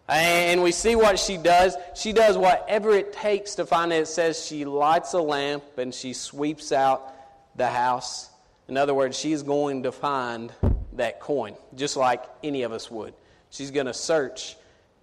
And 0.08 0.62
we 0.62 0.72
see 0.72 0.96
what 0.96 1.18
she 1.18 1.36
does. 1.36 1.76
She 1.94 2.12
does 2.12 2.36
whatever 2.36 2.92
it 2.92 3.12
takes 3.12 3.56
to 3.56 3.66
find 3.66 3.92
it. 3.92 3.96
It 3.96 4.08
says 4.08 4.44
she 4.44 4.64
lights 4.64 5.12
a 5.12 5.20
lamp 5.20 5.62
and 5.76 5.94
she 5.94 6.14
sweeps 6.14 6.72
out 6.72 7.12
the 7.56 7.68
house. 7.68 8.30
In 8.68 8.76
other 8.76 8.94
words, 8.94 9.18
she's 9.18 9.42
going 9.42 9.84
to 9.84 9.92
find 9.92 10.50
that 10.94 11.20
coin, 11.20 11.54
just 11.74 11.96
like 11.96 12.24
any 12.42 12.62
of 12.62 12.72
us 12.72 12.90
would. 12.90 13.14
She's 13.50 13.70
going 13.70 13.86
to 13.86 13.94
search 13.94 14.56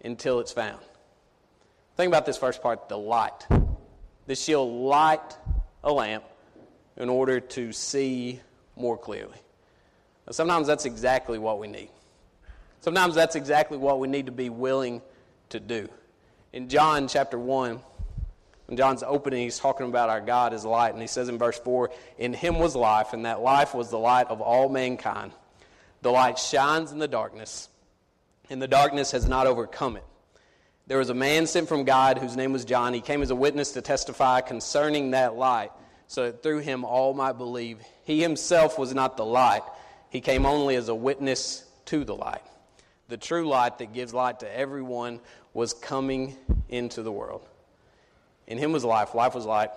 until 0.04 0.40
it's 0.40 0.52
found. 0.52 0.82
Think 1.96 2.10
about 2.10 2.26
this 2.26 2.38
first 2.38 2.62
part 2.62 2.90
the 2.90 2.98
light. 2.98 3.48
That 4.28 4.38
she'll 4.38 4.86
light 4.86 5.38
a 5.84 5.92
lamp 5.92 6.24
in 6.98 7.10
order 7.10 7.40
to 7.40 7.72
see 7.72 8.42
more 8.76 8.98
clearly. 8.98 9.38
Now, 10.26 10.32
sometimes 10.32 10.68
that's 10.68 10.86
exactly 10.86 11.38
what 11.38 11.60
we 11.60 11.68
need. 11.68 11.90
Sometimes 12.82 13.16
that's 13.16 13.36
exactly 13.36 13.78
what 13.78 14.00
we 14.00 14.08
need 14.08 14.26
to 14.26 14.32
be 14.32 14.50
willing 14.50 15.02
to 15.50 15.60
do. 15.60 15.88
In 16.54 16.70
John 16.70 17.08
chapter 17.08 17.38
1, 17.38 17.80
when 18.68 18.78
John's 18.78 19.04
opening, 19.04 19.44
he's 19.44 19.60
talking 19.60 19.88
about 19.88 20.10
our 20.10 20.22
God 20.22 20.54
as 20.54 20.66
light, 20.66 20.94
and 20.94 21.02
he 21.02 21.08
says 21.08 21.30
in 21.30 21.38
verse 21.38 21.60
4 21.60 21.92
In 22.18 22.34
him 22.34 22.58
was 22.58 22.76
life, 22.76 23.14
and 23.14 23.26
that 23.26 23.42
life 23.42 23.76
was 23.76 23.90
the 23.90 24.00
light 24.00 24.28
of 24.28 24.42
all 24.42 24.70
mankind. 24.70 25.32
The 26.02 26.12
light 26.12 26.40
shines 26.40 26.92
in 26.92 27.00
the 27.00 27.08
darkness, 27.08 27.70
and 28.50 28.62
the 28.62 28.68
darkness 28.68 29.12
has 29.12 29.28
not 29.28 29.48
overcome 29.48 29.98
it. 29.98 30.04
There 30.88 31.00
was 31.00 31.10
a 31.10 31.16
man 31.16 31.48
sent 31.48 31.68
from 31.68 31.84
God 31.84 32.20
whose 32.20 32.36
name 32.36 32.54
was 32.54 32.64
John. 32.64 32.94
He 32.94 33.02
came 33.02 33.24
as 33.24 33.32
a 33.32 33.36
witness 33.36 33.72
to 33.72 33.82
testify 33.82 34.42
concerning 34.42 35.12
that 35.12 35.36
light, 35.36 35.72
so 36.08 36.26
that 36.26 36.44
through 36.44 36.60
him 36.60 36.86
all 36.86 37.16
might 37.16 37.40
believe. 37.40 37.80
He 38.04 38.22
himself 38.22 38.78
was 38.78 38.94
not 38.94 39.18
the 39.18 39.26
light, 39.26 39.64
he 40.10 40.22
came 40.22 40.46
only 40.46 40.76
as 40.76 40.88
a 40.88 40.96
witness 40.96 41.66
to 41.86 42.04
the 42.04 42.16
light. 42.16 42.44
The 43.08 43.18
true 43.18 43.48
light 43.48 43.80
that 43.80 43.94
gives 43.94 44.14
light 44.14 44.40
to 44.42 44.58
everyone 44.58 45.20
was 45.54 45.74
coming 45.74 46.36
into 46.70 47.02
the 47.02 47.12
world. 47.12 47.46
In 48.48 48.58
him 48.58 48.72
was 48.72 48.84
life, 48.84 49.16
life 49.16 49.34
was 49.34 49.46
light. 49.46 49.72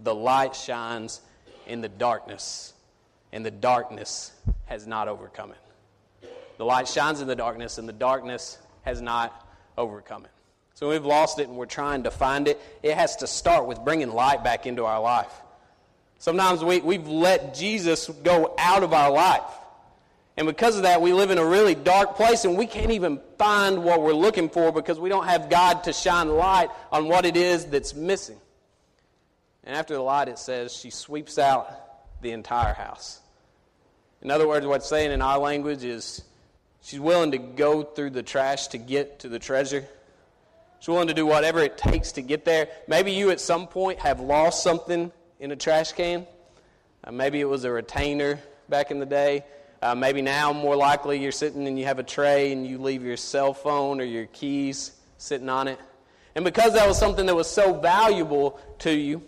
The 0.00 0.14
light 0.14 0.54
shines 0.54 1.20
in 1.66 1.80
the 1.80 1.88
darkness, 1.88 2.74
and 3.32 3.44
the 3.46 3.50
darkness 3.50 4.32
has 4.66 4.86
not 4.86 5.08
overcome 5.08 5.52
it. 5.52 6.30
The 6.58 6.64
light 6.64 6.86
shines 6.86 7.20
in 7.20 7.28
the 7.28 7.36
darkness, 7.36 7.78
and 7.78 7.88
the 7.88 7.92
darkness 7.92 8.58
has 8.82 9.00
not 9.00 9.48
overcome 9.76 10.26
it. 10.26 10.30
So 10.74 10.90
we've 10.90 11.04
lost 11.04 11.38
it 11.38 11.48
and 11.48 11.56
we're 11.56 11.66
trying 11.66 12.02
to 12.02 12.10
find 12.10 12.48
it. 12.48 12.60
It 12.82 12.94
has 12.94 13.16
to 13.16 13.26
start 13.26 13.66
with 13.66 13.84
bringing 13.84 14.12
light 14.12 14.42
back 14.42 14.66
into 14.66 14.84
our 14.84 15.00
life. 15.00 15.32
Sometimes 16.18 16.64
we, 16.64 16.80
we've 16.80 17.06
let 17.06 17.54
Jesus 17.54 18.08
go 18.08 18.54
out 18.58 18.82
of 18.82 18.92
our 18.92 19.10
life. 19.10 19.42
And 20.36 20.48
because 20.48 20.76
of 20.76 20.82
that, 20.82 21.00
we 21.00 21.12
live 21.12 21.30
in 21.30 21.38
a 21.38 21.44
really 21.44 21.76
dark 21.76 22.16
place 22.16 22.44
and 22.44 22.58
we 22.58 22.66
can't 22.66 22.90
even 22.90 23.20
find 23.38 23.84
what 23.84 24.02
we're 24.02 24.14
looking 24.14 24.48
for 24.48 24.72
because 24.72 24.98
we 24.98 25.08
don't 25.08 25.26
have 25.26 25.48
God 25.48 25.84
to 25.84 25.92
shine 25.92 26.28
light 26.28 26.70
on 26.90 27.08
what 27.08 27.24
it 27.24 27.36
is 27.36 27.66
that's 27.66 27.94
missing. 27.94 28.38
And 29.62 29.76
after 29.76 29.94
the 29.94 30.00
light, 30.00 30.28
it 30.28 30.38
says 30.38 30.74
she 30.74 30.90
sweeps 30.90 31.38
out 31.38 31.70
the 32.20 32.32
entire 32.32 32.74
house. 32.74 33.20
In 34.22 34.30
other 34.30 34.48
words, 34.48 34.66
what's 34.66 34.88
saying 34.88 35.12
in 35.12 35.22
our 35.22 35.38
language 35.38 35.84
is 35.84 36.22
she's 36.82 36.98
willing 36.98 37.30
to 37.30 37.38
go 37.38 37.82
through 37.82 38.10
the 38.10 38.22
trash 38.22 38.68
to 38.68 38.78
get 38.78 39.20
to 39.20 39.28
the 39.28 39.38
treasure. 39.38 39.86
Willing 40.86 41.08
to 41.08 41.14
do 41.14 41.24
whatever 41.24 41.60
it 41.60 41.78
takes 41.78 42.12
to 42.12 42.22
get 42.22 42.44
there. 42.44 42.68
Maybe 42.86 43.12
you 43.12 43.30
at 43.30 43.40
some 43.40 43.66
point 43.66 44.00
have 44.00 44.20
lost 44.20 44.62
something 44.62 45.10
in 45.40 45.50
a 45.50 45.56
trash 45.56 45.92
can. 45.92 46.26
Uh, 47.02 47.10
maybe 47.10 47.40
it 47.40 47.48
was 47.48 47.64
a 47.64 47.70
retainer 47.70 48.38
back 48.68 48.90
in 48.90 48.98
the 48.98 49.06
day. 49.06 49.44
Uh, 49.80 49.94
maybe 49.94 50.20
now, 50.20 50.52
more 50.52 50.76
likely, 50.76 51.18
you're 51.22 51.32
sitting 51.32 51.66
and 51.66 51.78
you 51.78 51.86
have 51.86 51.98
a 51.98 52.02
tray 52.02 52.52
and 52.52 52.66
you 52.66 52.78
leave 52.78 53.02
your 53.02 53.16
cell 53.16 53.54
phone 53.54 54.00
or 54.00 54.04
your 54.04 54.26
keys 54.26 54.92
sitting 55.16 55.48
on 55.48 55.68
it. 55.68 55.78
And 56.34 56.44
because 56.44 56.74
that 56.74 56.86
was 56.86 56.98
something 56.98 57.26
that 57.26 57.34
was 57.34 57.48
so 57.48 57.74
valuable 57.74 58.60
to 58.80 58.90
you, 58.90 59.22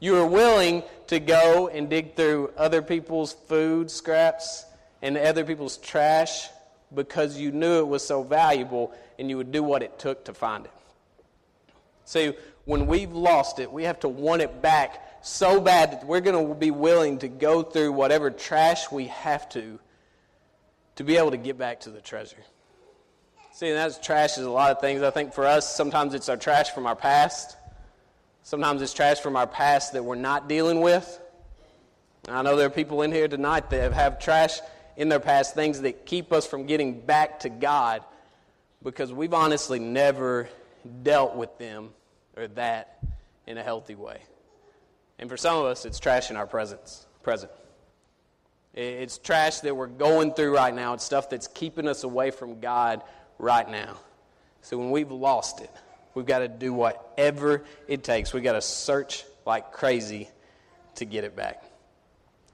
you 0.00 0.12
were 0.12 0.26
willing 0.26 0.82
to 1.06 1.18
go 1.18 1.68
and 1.68 1.88
dig 1.88 2.14
through 2.14 2.52
other 2.56 2.82
people's 2.82 3.32
food 3.32 3.90
scraps 3.90 4.66
and 5.00 5.16
other 5.16 5.44
people's 5.44 5.78
trash 5.78 6.48
because 6.92 7.38
you 7.38 7.52
knew 7.52 7.78
it 7.78 7.88
was 7.88 8.06
so 8.06 8.22
valuable 8.22 8.92
and 9.18 9.30
you 9.30 9.36
would 9.36 9.52
do 9.52 9.62
what 9.62 9.82
it 9.82 9.98
took 9.98 10.24
to 10.24 10.34
find 10.34 10.64
it. 10.64 10.72
See, 12.04 12.34
when 12.64 12.86
we've 12.86 13.12
lost 13.12 13.58
it, 13.58 13.72
we 13.72 13.84
have 13.84 14.00
to 14.00 14.08
want 14.08 14.42
it 14.42 14.60
back 14.60 15.24
so 15.24 15.60
bad 15.60 15.92
that 15.92 16.06
we're 16.06 16.20
going 16.20 16.48
to 16.48 16.54
be 16.54 16.70
willing 16.70 17.18
to 17.18 17.28
go 17.28 17.62
through 17.62 17.92
whatever 17.92 18.30
trash 18.30 18.90
we 18.90 19.06
have 19.06 19.48
to 19.50 19.78
to 20.96 21.04
be 21.04 21.16
able 21.16 21.30
to 21.30 21.36
get 21.36 21.58
back 21.58 21.80
to 21.80 21.90
the 21.90 22.00
treasure. 22.00 22.44
See, 23.52 23.68
and 23.68 23.76
that's 23.76 23.98
trash 23.98 24.36
is 24.36 24.44
a 24.44 24.50
lot 24.50 24.70
of 24.70 24.80
things. 24.80 25.02
I 25.02 25.10
think 25.10 25.32
for 25.32 25.46
us, 25.46 25.74
sometimes 25.74 26.14
it's 26.14 26.28
our 26.28 26.36
trash 26.36 26.70
from 26.70 26.86
our 26.86 26.96
past. 26.96 27.56
Sometimes 28.42 28.82
it's 28.82 28.92
trash 28.92 29.20
from 29.20 29.36
our 29.36 29.46
past 29.46 29.92
that 29.94 30.04
we're 30.04 30.16
not 30.16 30.48
dealing 30.48 30.80
with. 30.80 31.20
I 32.28 32.42
know 32.42 32.56
there 32.56 32.66
are 32.66 32.70
people 32.70 33.02
in 33.02 33.12
here 33.12 33.28
tonight 33.28 33.70
that 33.70 33.92
have 33.92 34.18
trash 34.18 34.58
in 34.96 35.08
their 35.08 35.20
past, 35.20 35.54
things 35.54 35.80
that 35.82 36.06
keep 36.06 36.32
us 36.32 36.46
from 36.46 36.66
getting 36.66 37.00
back 37.00 37.40
to 37.40 37.48
God 37.48 38.02
because 38.82 39.12
we've 39.12 39.34
honestly 39.34 39.78
never 39.78 40.48
dealt 41.02 41.34
with 41.34 41.56
them 41.58 41.90
or 42.36 42.48
that 42.48 42.98
in 43.46 43.58
a 43.58 43.62
healthy 43.62 43.94
way. 43.94 44.20
And 45.18 45.30
for 45.30 45.36
some 45.36 45.56
of 45.58 45.64
us, 45.64 45.84
it's 45.84 45.98
trash 45.98 46.30
in 46.30 46.36
our 46.36 46.46
presence, 46.46 47.06
present. 47.22 47.50
It's 48.74 49.18
trash 49.18 49.60
that 49.60 49.76
we're 49.76 49.86
going 49.86 50.34
through 50.34 50.54
right 50.54 50.74
now. 50.74 50.94
It's 50.94 51.04
stuff 51.04 51.30
that's 51.30 51.46
keeping 51.46 51.86
us 51.86 52.02
away 52.02 52.30
from 52.32 52.60
God 52.60 53.02
right 53.38 53.68
now. 53.68 53.96
So 54.62 54.76
when 54.78 54.90
we've 54.90 55.12
lost 55.12 55.60
it, 55.60 55.70
we've 56.14 56.26
got 56.26 56.40
to 56.40 56.48
do 56.48 56.72
whatever 56.72 57.64
it 57.86 58.02
takes. 58.02 58.32
We've 58.32 58.42
got 58.42 58.54
to 58.54 58.62
search 58.62 59.24
like 59.46 59.72
crazy 59.72 60.28
to 60.96 61.04
get 61.04 61.24
it 61.24 61.36
back. 61.36 61.62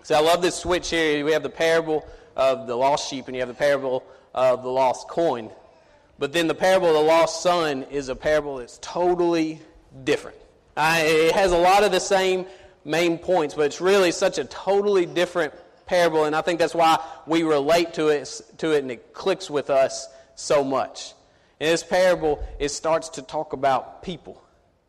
So 0.02 0.14
I 0.14 0.20
love 0.20 0.42
this 0.42 0.56
switch 0.56 0.90
here. 0.90 1.25
We 1.25 1.32
have 1.32 1.42
the 1.42 1.50
parable 1.50 2.06
of 2.37 2.66
the 2.66 2.76
lost 2.76 3.10
sheep 3.10 3.26
and 3.26 3.34
you 3.34 3.42
have 3.42 3.49
the 3.49 3.54
parable 3.54 4.04
of 4.34 4.62
the 4.62 4.68
lost 4.68 5.08
coin. 5.08 5.50
But 6.18 6.32
then 6.32 6.49
the 6.49 6.54
parable 6.54 6.88
of 6.88 6.94
the 6.94 7.00
lost 7.00 7.42
son 7.42 7.84
is 7.84 8.08
a 8.08 8.16
parable 8.16 8.56
that's 8.58 8.78
totally 8.82 9.60
different. 10.04 10.37
Uh, 10.76 11.00
it 11.02 11.34
has 11.34 11.52
a 11.52 11.58
lot 11.58 11.82
of 11.82 11.92
the 11.92 12.00
same 12.00 12.46
main 12.84 13.18
points, 13.18 13.54
but 13.54 13.62
it's 13.66 13.80
really 13.80 14.12
such 14.12 14.38
a 14.38 14.44
totally 14.44 15.06
different 15.06 15.54
parable, 15.87 16.25
and 16.25 16.37
I 16.37 16.40
think 16.40 16.60
that's 16.60 16.75
why 16.75 17.04
we 17.26 17.42
relate 17.42 17.94
to 17.94 18.08
it, 18.08 18.40
to 18.58 18.72
it 18.72 18.78
and 18.78 18.90
it 18.90 19.12
clicks 19.12 19.50
with 19.50 19.70
us 19.70 20.08
so 20.37 20.62
much. 20.62 21.14
In 21.58 21.66
this 21.66 21.82
parable, 21.82 22.46
it 22.58 22.68
starts 22.68 23.08
to 23.10 23.22
talk 23.22 23.52
about 23.52 24.02
people. 24.02 24.42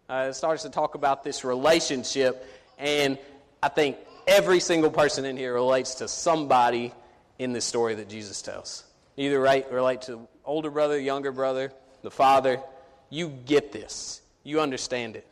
Uh, 0.07 0.27
it 0.29 0.33
starts 0.33 0.63
to 0.63 0.69
talk 0.69 0.95
about 0.95 1.23
this 1.23 1.43
relationship, 1.43 2.45
and 2.77 3.17
I 3.63 3.69
think 3.69 3.97
every 4.27 4.59
single 4.59 4.91
person 4.91 5.25
in 5.25 5.37
here 5.37 5.53
relates 5.53 5.95
to 5.95 6.07
somebody 6.07 6.93
in 7.41 7.53
this 7.53 7.65
story 7.65 7.95
that 7.95 8.07
Jesus 8.07 8.43
tells. 8.43 8.83
Either 9.17 9.39
right, 9.39 9.69
relate 9.71 10.03
to 10.03 10.27
older 10.45 10.69
brother, 10.69 10.99
younger 10.99 11.31
brother, 11.31 11.73
the 12.03 12.11
father. 12.11 12.61
You 13.09 13.29
get 13.29 13.71
this. 13.71 14.21
You 14.43 14.61
understand 14.61 15.15
it. 15.15 15.25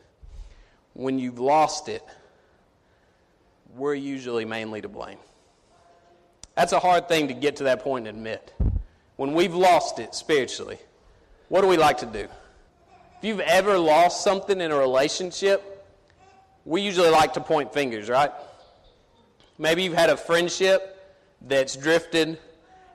When 0.92 1.20
you've 1.20 1.38
lost 1.38 1.88
it, 1.88 2.02
we're 3.76 3.94
usually 3.94 4.44
mainly 4.44 4.80
to 4.80 4.88
blame. 4.88 5.18
That's 6.56 6.72
a 6.72 6.80
hard 6.80 7.06
thing 7.06 7.28
to 7.28 7.34
get 7.34 7.56
to 7.56 7.64
that 7.64 7.84
point 7.84 8.08
and 8.08 8.16
admit. 8.16 8.52
When 9.14 9.32
we've 9.32 9.54
lost 9.54 10.00
it 10.00 10.12
spiritually, 10.16 10.78
what 11.48 11.60
do 11.60 11.68
we 11.68 11.76
like 11.76 11.98
to 11.98 12.06
do? 12.06 12.26
If 13.18 13.22
you've 13.22 13.40
ever 13.40 13.78
lost 13.78 14.24
something 14.24 14.60
in 14.60 14.72
a 14.72 14.76
relationship, 14.76 15.86
we 16.64 16.82
usually 16.82 17.10
like 17.10 17.34
to 17.34 17.40
point 17.40 17.72
fingers, 17.72 18.08
right? 18.08 18.32
Maybe 19.58 19.84
you've 19.84 19.94
had 19.94 20.10
a 20.10 20.16
friendship 20.16 20.96
that's 21.40 21.76
drifted, 21.76 22.38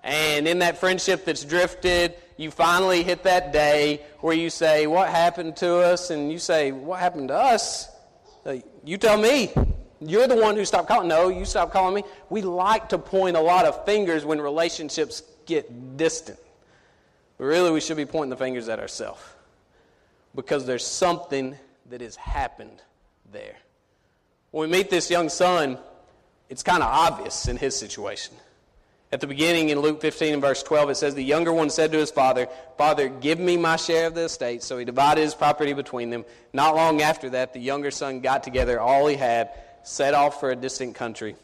and 0.03 0.47
in 0.47 0.59
that 0.59 0.77
friendship 0.77 1.25
that's 1.25 1.43
drifted, 1.43 2.15
you 2.37 2.51
finally 2.51 3.01
hit 3.01 3.23
that 3.23 3.51
day 3.51 4.01
where 4.19 4.35
you 4.35 4.49
say, 4.49 4.87
What 4.87 5.09
happened 5.09 5.57
to 5.57 5.77
us? 5.77 6.09
And 6.09 6.31
you 6.31 6.39
say, 6.39 6.71
What 6.71 6.99
happened 6.99 7.29
to 7.29 7.35
us? 7.35 7.89
Uh, 8.45 8.57
you 8.83 8.97
tell 8.97 9.17
me. 9.17 9.51
You're 10.01 10.27
the 10.27 10.35
one 10.35 10.55
who 10.55 10.65
stopped 10.65 10.89
calling. 10.89 11.07
No, 11.07 11.29
you 11.29 11.45
stopped 11.45 11.71
calling 11.71 11.95
me. 11.95 12.03
We 12.29 12.41
like 12.41 12.89
to 12.89 12.97
point 12.97 13.37
a 13.37 13.39
lot 13.39 13.65
of 13.65 13.85
fingers 13.85 14.25
when 14.25 14.39
relationships 14.39 15.23
get 15.45 15.97
distant. 15.97 16.37
But 17.37 17.45
really, 17.45 17.71
we 17.71 17.81
should 17.81 17.97
be 17.97 18.05
pointing 18.05 18.29
the 18.29 18.37
fingers 18.37 18.69
at 18.69 18.79
ourselves 18.79 19.21
because 20.35 20.65
there's 20.65 20.85
something 20.85 21.55
that 21.89 22.01
has 22.01 22.15
happened 22.17 22.81
there. 23.31 23.55
When 24.51 24.69
we 24.69 24.77
meet 24.77 24.89
this 24.89 25.09
young 25.09 25.29
son, 25.29 25.79
it's 26.49 26.63
kind 26.63 26.83
of 26.83 26.89
obvious 26.89 27.47
in 27.47 27.57
his 27.57 27.75
situation. 27.75 28.35
At 29.11 29.21
the 29.21 29.27
beginning 29.27 29.69
in 29.69 29.79
Luke 29.79 30.01
15 30.01 30.33
and 30.33 30.41
verse 30.41 30.61
12, 30.63 30.89
it 30.89 30.95
says, 30.95 31.15
The 31.15 31.23
younger 31.23 31.53
one 31.53 31.69
said 31.69 31.91
to 31.91 31.97
his 31.97 32.11
father, 32.11 32.47
Father, 32.77 33.07
give 33.07 33.39
me 33.39 33.55
my 33.55 33.75
share 33.75 34.07
of 34.07 34.15
the 34.15 34.25
estate. 34.25 34.63
So 34.63 34.77
he 34.77 34.85
divided 34.85 35.21
his 35.21 35.35
property 35.35 35.73
between 35.73 36.09
them. 36.09 36.25
Not 36.53 36.75
long 36.75 37.01
after 37.01 37.29
that, 37.29 37.53
the 37.53 37.59
younger 37.59 37.91
son 37.91 38.19
got 38.19 38.43
together 38.43 38.79
all 38.79 39.07
he 39.07 39.15
had, 39.15 39.51
set 39.83 40.13
off 40.13 40.39
for 40.39 40.51
a 40.51 40.55
distant 40.55 40.95
country, 40.95 41.35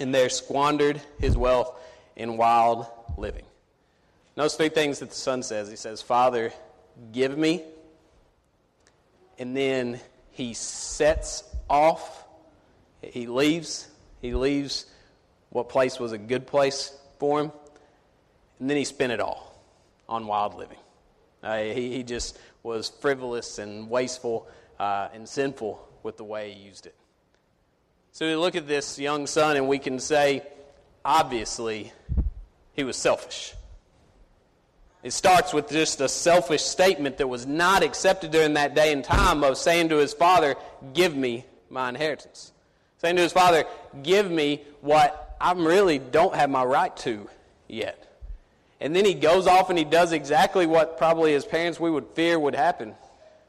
and 0.00 0.14
there 0.14 0.28
squandered 0.28 1.00
his 1.18 1.36
wealth 1.36 1.78
in 2.16 2.36
wild 2.36 2.86
living. 3.16 3.44
Notice 4.36 4.56
three 4.56 4.68
things 4.68 4.98
that 4.98 5.10
the 5.10 5.16
son 5.16 5.42
says. 5.42 5.70
He 5.70 5.76
says, 5.76 6.02
Father, 6.02 6.52
give 7.12 7.36
me. 7.36 7.62
And 9.38 9.56
then 9.56 10.00
he 10.32 10.54
sets 10.54 11.44
off. 11.68 12.24
He 13.02 13.26
leaves. 13.26 13.88
He 14.22 14.34
leaves 14.34 14.86
what 15.50 15.68
place 15.68 16.00
was 16.00 16.12
a 16.12 16.18
good 16.18 16.46
place 16.46 16.96
for 17.18 17.40
him. 17.40 17.52
And 18.58 18.70
then 18.70 18.76
he 18.76 18.84
spent 18.84 19.12
it 19.12 19.20
all 19.20 19.60
on 20.08 20.26
wild 20.26 20.54
living. 20.54 20.78
Uh, 21.42 21.58
he, 21.58 21.96
he 21.96 22.02
just 22.04 22.38
was 22.62 22.88
frivolous 22.88 23.58
and 23.58 23.90
wasteful 23.90 24.46
uh, 24.78 25.08
and 25.12 25.28
sinful 25.28 25.86
with 26.04 26.16
the 26.16 26.24
way 26.24 26.52
he 26.52 26.62
used 26.62 26.86
it. 26.86 26.94
So 28.12 28.26
we 28.26 28.36
look 28.36 28.54
at 28.54 28.68
this 28.68 28.98
young 28.98 29.26
son 29.26 29.56
and 29.56 29.68
we 29.68 29.78
can 29.78 29.98
say, 29.98 30.46
obviously, 31.04 31.92
he 32.74 32.84
was 32.84 32.96
selfish. 32.96 33.54
It 35.02 35.12
starts 35.12 35.52
with 35.52 35.68
just 35.68 36.00
a 36.00 36.08
selfish 36.08 36.62
statement 36.62 37.18
that 37.18 37.26
was 37.26 37.44
not 37.44 37.82
accepted 37.82 38.30
during 38.30 38.54
that 38.54 38.76
day 38.76 38.92
and 38.92 39.02
time 39.02 39.42
of 39.42 39.58
saying 39.58 39.88
to 39.88 39.96
his 39.96 40.12
father, 40.12 40.54
Give 40.92 41.16
me 41.16 41.44
my 41.68 41.88
inheritance. 41.88 42.51
Saying 43.02 43.16
to 43.16 43.22
his 43.22 43.32
father, 43.32 43.64
Give 44.02 44.30
me 44.30 44.62
what 44.80 45.36
I 45.40 45.52
really 45.52 45.98
don't 45.98 46.34
have 46.36 46.48
my 46.48 46.62
right 46.62 46.96
to 46.98 47.28
yet. 47.68 47.98
And 48.80 48.94
then 48.94 49.04
he 49.04 49.14
goes 49.14 49.48
off 49.48 49.70
and 49.70 49.78
he 49.78 49.84
does 49.84 50.12
exactly 50.12 50.66
what 50.66 50.98
probably 50.98 51.32
his 51.32 51.44
parents 51.44 51.80
we 51.80 51.90
would 51.90 52.06
fear 52.14 52.38
would 52.38 52.54
happen. 52.54 52.94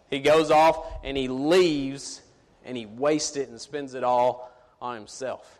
He 0.09 0.19
goes 0.19 0.49
off 0.51 0.85
and 1.03 1.15
he 1.15 1.27
leaves 1.27 2.21
and 2.65 2.75
he 2.75 2.87
wastes 2.87 3.37
it 3.37 3.49
and 3.49 3.61
spends 3.61 3.93
it 3.93 4.03
all 4.03 4.51
on 4.81 4.95
himself. 4.95 5.59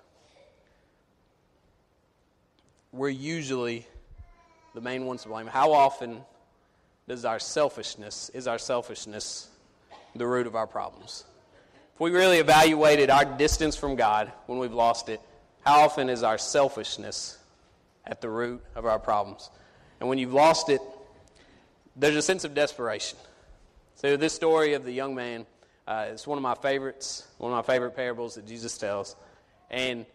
We're 2.91 3.09
usually 3.09 3.87
the 4.73 4.81
main 4.81 5.05
ones 5.05 5.23
to 5.23 5.29
blame. 5.29 5.47
How 5.47 5.71
often 5.71 6.21
does 7.07 7.25
our 7.25 7.39
selfishness, 7.39 8.29
is 8.33 8.47
our 8.47 8.59
selfishness 8.59 9.49
the 10.15 10.25
root 10.27 10.47
of 10.47 10.55
our 10.55 10.67
problems? 10.67 11.25
If 11.93 11.99
we 11.99 12.09
really 12.09 12.39
evaluated 12.39 13.11
our 13.11 13.23
distance 13.23 13.75
from 13.75 13.95
God 13.95 14.31
when 14.47 14.57
we've 14.57 14.73
lost 14.73 15.09
it, 15.09 15.21
how 15.63 15.81
often 15.81 16.09
is 16.09 16.23
our 16.23 16.39
selfishness 16.39 17.37
at 18.03 18.19
the 18.19 18.29
root 18.29 18.63
of 18.73 18.87
our 18.87 18.97
problems? 18.97 19.51
And 19.99 20.09
when 20.09 20.17
you've 20.17 20.33
lost 20.33 20.69
it, 20.69 20.81
there's 21.95 22.15
a 22.15 22.21
sense 22.23 22.45
of 22.45 22.55
desperation. 22.55 23.19
So, 23.95 24.17
this 24.17 24.33
story 24.33 24.73
of 24.73 24.85
the 24.85 24.91
young 24.91 25.13
man 25.13 25.45
uh, 25.87 26.07
is 26.09 26.25
one 26.25 26.39
of 26.39 26.41
my 26.41 26.55
favorites, 26.55 27.27
one 27.37 27.51
of 27.51 27.55
my 27.55 27.73
favorite 27.73 27.95
parables 27.95 28.35
that 28.35 28.47
Jesus 28.47 28.75
tells. 28.75 29.15
And 29.69 30.07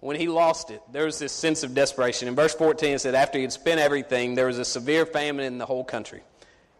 when 0.00 0.16
he 0.16 0.28
lost 0.28 0.70
it, 0.70 0.80
there 0.90 1.04
was 1.04 1.18
this 1.18 1.32
sense 1.32 1.62
of 1.62 1.74
desperation. 1.74 2.28
In 2.28 2.34
verse 2.34 2.54
14, 2.54 2.94
it 2.94 3.00
said, 3.00 3.14
After 3.14 3.36
he 3.36 3.42
had 3.42 3.52
spent 3.52 3.78
everything, 3.78 4.36
there 4.36 4.46
was 4.46 4.58
a 4.58 4.64
severe 4.64 5.04
famine 5.04 5.44
in 5.44 5.58
the 5.58 5.66
whole 5.66 5.84
country, 5.84 6.22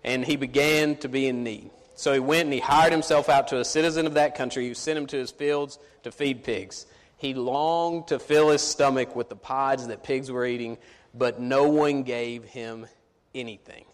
and 0.02 0.24
he 0.24 0.36
began 0.36 0.96
to 0.96 1.10
be 1.10 1.26
in 1.26 1.44
need. 1.44 1.70
So 1.96 2.12
he 2.12 2.20
went 2.20 2.44
and 2.44 2.52
he 2.52 2.60
hired 2.60 2.92
himself 2.92 3.28
out 3.28 3.48
to 3.48 3.58
a 3.58 3.64
citizen 3.64 4.06
of 4.06 4.14
that 4.14 4.34
country 4.34 4.68
who 4.68 4.74
sent 4.74 4.98
him 4.98 5.06
to 5.06 5.16
his 5.16 5.30
fields 5.30 5.78
to 6.02 6.12
feed 6.12 6.44
pigs. 6.44 6.86
He 7.16 7.32
longed 7.32 8.08
to 8.08 8.18
fill 8.18 8.50
his 8.50 8.60
stomach 8.60 9.16
with 9.16 9.30
the 9.30 9.36
pods 9.36 9.86
that 9.86 10.02
pigs 10.02 10.30
were 10.30 10.44
eating, 10.44 10.76
but 11.14 11.40
no 11.40 11.68
one 11.68 12.02
gave 12.02 12.44
him 12.44 12.86
anything. 13.34 13.86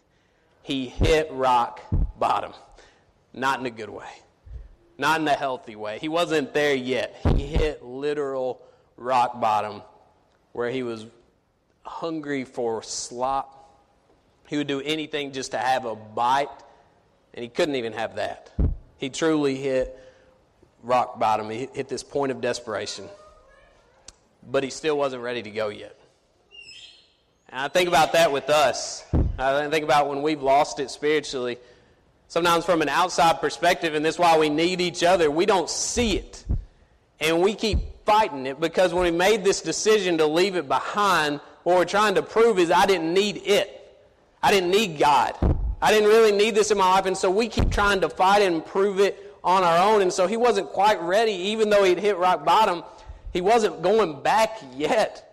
He 0.62 0.87
hit 0.87 1.28
rock 1.30 1.80
bottom, 2.18 2.52
not 3.32 3.61
in 3.61 3.66
a 3.66 3.71
good 3.71 3.90
way, 3.90 4.11
not 4.99 5.21
in 5.21 5.28
a 5.28 5.35
healthy 5.35 5.76
way. 5.76 5.99
He 6.00 6.09
wasn't 6.09 6.52
there 6.52 6.75
yet. 6.75 7.16
He 7.37 7.47
hit 7.47 7.85
literal 7.85 8.61
rock 8.97 9.40
bottom 9.40 9.82
where 10.52 10.71
he 10.71 10.82
was 10.82 11.06
hungry 11.85 12.44
for 12.44 12.82
slop. 12.82 13.80
He 14.49 14.56
would 14.56 14.66
do 14.66 14.80
anything 14.80 15.32
just 15.32 15.52
to 15.52 15.58
have 15.58 15.84
a 15.84 15.95
bite, 15.95 16.49
and 17.34 17.42
he 17.42 17.49
couldn't 17.49 17.76
even 17.76 17.92
have 17.92 18.16
that. 18.16 18.50
He 18.99 19.10
truly 19.10 19.56
hit 19.56 19.99
rock 20.82 21.18
bottom. 21.18 21.50
He 21.50 21.68
hit 21.73 21.88
this 21.88 22.02
point 22.02 22.32
of 22.32 22.40
desperation. 22.40 23.08
But 24.49 24.64
he 24.64 24.71
still 24.71 24.99
wasn't 24.99 25.23
ready 25.23 25.42
to 25.42 25.50
go 25.50 25.68
yet. 25.68 25.97
And 27.49 27.60
I 27.60 27.68
think 27.68 27.88
about 27.88 28.12
that 28.12 28.32
with 28.32 28.50
us. 28.50 29.04
I 29.38 29.68
think 29.68 29.84
about 29.84 30.08
when 30.08 30.23
we've 30.23 30.42
lost 30.42 30.80
it 30.80 30.90
spiritually. 30.90 31.58
Sometimes 32.28 32.64
from 32.64 32.82
an 32.82 32.88
outside 32.88 33.40
perspective, 33.40 33.95
and 33.95 34.04
this 34.04 34.14
is 34.14 34.18
why 34.18 34.38
we 34.38 34.49
need 34.49 34.80
each 34.80 35.02
other, 35.02 35.30
we 35.30 35.47
don't 35.47 35.68
see 35.68 36.16
it. 36.16 36.45
And 37.21 37.40
we 37.40 37.54
keep 37.54 37.78
fighting 38.04 38.47
it 38.47 38.58
because 38.58 38.92
when 38.92 39.04
we 39.04 39.10
made 39.10 39.45
this 39.45 39.60
decision 39.60 40.18
to 40.18 40.26
leave 40.26 40.56
it 40.56 40.66
behind, 40.66 41.40
what 41.62 41.76
we're 41.76 41.84
trying 41.84 42.14
to 42.16 42.23
prove 42.23 42.58
is 42.58 42.71
I 42.71 42.86
didn't 42.86 43.12
need 43.12 43.42
it. 43.45 43.78
I 44.42 44.50
didn't 44.50 44.71
need 44.71 44.99
God. 44.99 45.36
I 45.82 45.90
didn't 45.90 46.08
really 46.08 46.30
need 46.30 46.54
this 46.54 46.71
in 46.71 46.78
my 46.78 46.88
life. 46.88 47.06
And 47.06 47.16
so 47.16 47.28
we 47.28 47.49
keep 47.49 47.71
trying 47.71 48.00
to 48.02 48.08
fight 48.08 48.40
and 48.42 48.64
prove 48.64 49.00
it 49.00 49.34
on 49.42 49.64
our 49.64 49.78
own. 49.78 50.00
And 50.00 50.12
so 50.12 50.28
he 50.28 50.36
wasn't 50.36 50.68
quite 50.68 51.02
ready, 51.02 51.32
even 51.32 51.71
though 51.71 51.82
he'd 51.82 51.99
hit 51.99 52.16
rock 52.16 52.45
bottom, 52.45 52.84
he 53.32 53.40
wasn't 53.40 53.82
going 53.82 54.23
back 54.23 54.58
yet. 54.76 55.28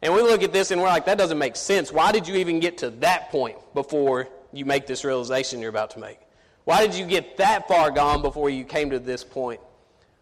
And 0.00 0.14
we 0.14 0.22
look 0.22 0.42
at 0.42 0.54
this 0.54 0.70
and 0.70 0.80
we're 0.80 0.88
like, 0.88 1.04
that 1.04 1.18
doesn't 1.18 1.38
make 1.38 1.54
sense. 1.54 1.92
Why 1.92 2.12
did 2.12 2.26
you 2.26 2.36
even 2.36 2.60
get 2.60 2.78
to 2.78 2.90
that 2.90 3.30
point 3.30 3.56
before 3.74 4.28
you 4.52 4.64
make 4.64 4.86
this 4.86 5.04
realization 5.04 5.60
you're 5.60 5.70
about 5.70 5.90
to 5.90 5.98
make? 5.98 6.18
Why 6.64 6.86
did 6.86 6.96
you 6.96 7.04
get 7.04 7.36
that 7.36 7.68
far 7.68 7.90
gone 7.90 8.22
before 8.22 8.48
you 8.48 8.64
came 8.64 8.88
to 8.90 8.98
this 8.98 9.22
point? 9.22 9.60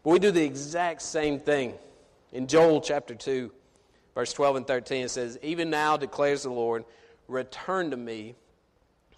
But 0.02 0.10
we 0.10 0.18
do 0.18 0.32
the 0.32 0.42
exact 0.42 1.02
same 1.02 1.38
thing. 1.38 1.74
In 2.32 2.48
Joel 2.48 2.80
chapter 2.80 3.14
2, 3.14 3.52
verse 4.16 4.32
12 4.32 4.56
and 4.56 4.66
13, 4.66 5.04
it 5.04 5.10
says, 5.10 5.38
Even 5.42 5.70
now 5.70 5.96
declares 5.96 6.42
the 6.42 6.50
Lord, 6.50 6.84
return 7.28 7.90
to 7.90 7.96
me 7.96 8.34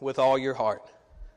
with 0.05 0.19
all 0.19 0.37
your 0.37 0.55
heart, 0.55 0.83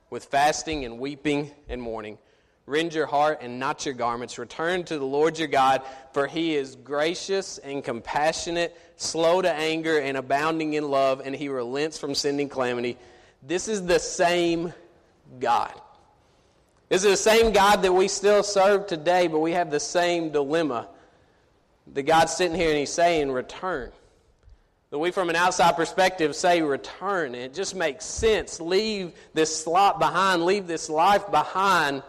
with 0.09 0.25
fasting 0.25 0.83
and 0.83 0.99
weeping 0.99 1.49
and 1.69 1.81
mourning. 1.81 2.17
Rend 2.65 2.93
your 2.93 3.05
heart 3.05 3.39
and 3.41 3.59
not 3.59 3.85
your 3.85 3.95
garments. 3.95 4.37
Return 4.37 4.83
to 4.83 4.99
the 4.99 5.05
Lord 5.05 5.39
your 5.39 5.47
God, 5.47 5.81
for 6.11 6.27
he 6.27 6.53
is 6.53 6.75
gracious 6.75 7.59
and 7.59 7.81
compassionate, 7.81 8.77
slow 8.97 9.41
to 9.41 9.49
anger, 9.49 9.97
and 9.99 10.17
abounding 10.17 10.73
in 10.73 10.89
love, 10.89 11.21
and 11.23 11.33
he 11.33 11.47
relents 11.47 11.97
from 11.97 12.13
sending 12.13 12.49
calamity. 12.49 12.97
This 13.41 13.69
is 13.69 13.85
the 13.85 13.99
same 13.99 14.73
God. 15.39 15.73
This 16.89 17.05
is 17.05 17.11
the 17.11 17.17
same 17.17 17.53
God 17.53 17.83
that 17.83 17.93
we 17.93 18.09
still 18.09 18.43
serve 18.43 18.85
today, 18.85 19.27
but 19.27 19.39
we 19.39 19.53
have 19.53 19.71
the 19.71 19.79
same 19.79 20.31
dilemma. 20.31 20.89
The 21.93 22.03
God's 22.03 22.33
sitting 22.33 22.57
here 22.57 22.69
and 22.69 22.77
he's 22.77 22.91
saying, 22.91 23.31
Return. 23.31 23.93
That 24.89 24.99
we, 24.99 25.11
from 25.11 25.29
an 25.29 25.35
outside 25.35 25.75
perspective, 25.75 26.35
say, 26.35 26.61
Return. 26.61 27.35
It 27.35 27.53
just 27.53 27.75
makes 27.75 28.05
sense. 28.05 28.61
Leave 28.61 29.11
this 29.33 29.63
slop 29.63 29.99
behind, 29.99 30.45
leave 30.45 30.65
this 30.65 30.89
life 30.89 31.29
behind. 31.29 32.03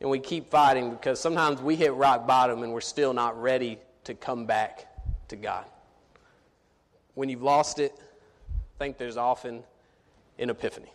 And 0.00 0.08
we 0.08 0.20
keep 0.20 0.50
fighting 0.50 0.90
because 0.90 1.18
sometimes 1.18 1.60
we 1.60 1.74
hit 1.74 1.92
rock 1.92 2.26
bottom 2.26 2.62
and 2.62 2.72
we're 2.72 2.80
still 2.80 3.12
not 3.12 3.40
ready 3.40 3.78
to 4.04 4.14
come 4.14 4.46
back 4.46 4.86
to 5.28 5.36
God. 5.36 5.64
When 7.14 7.28
you've 7.28 7.42
lost 7.42 7.80
it, 7.80 7.92
I 7.98 8.78
think 8.78 8.96
there's 8.96 9.16
often 9.16 9.64
an 10.38 10.50
epiphany. 10.50 10.92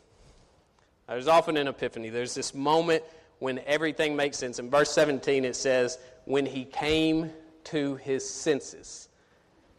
There's 1.09 1.27
often 1.27 1.57
an 1.57 1.67
epiphany. 1.67 2.09
There's 2.09 2.33
this 2.33 2.53
moment 2.53 3.03
when 3.39 3.59
everything 3.65 4.15
makes 4.15 4.37
sense. 4.37 4.57
In 4.57 4.69
verse 4.69 4.89
17, 4.91 5.43
it 5.43 5.57
says, 5.57 5.97
When 6.23 6.45
he 6.45 6.63
came 6.63 7.29
to 7.65 7.95
his 7.97 8.27
senses, 8.27 9.02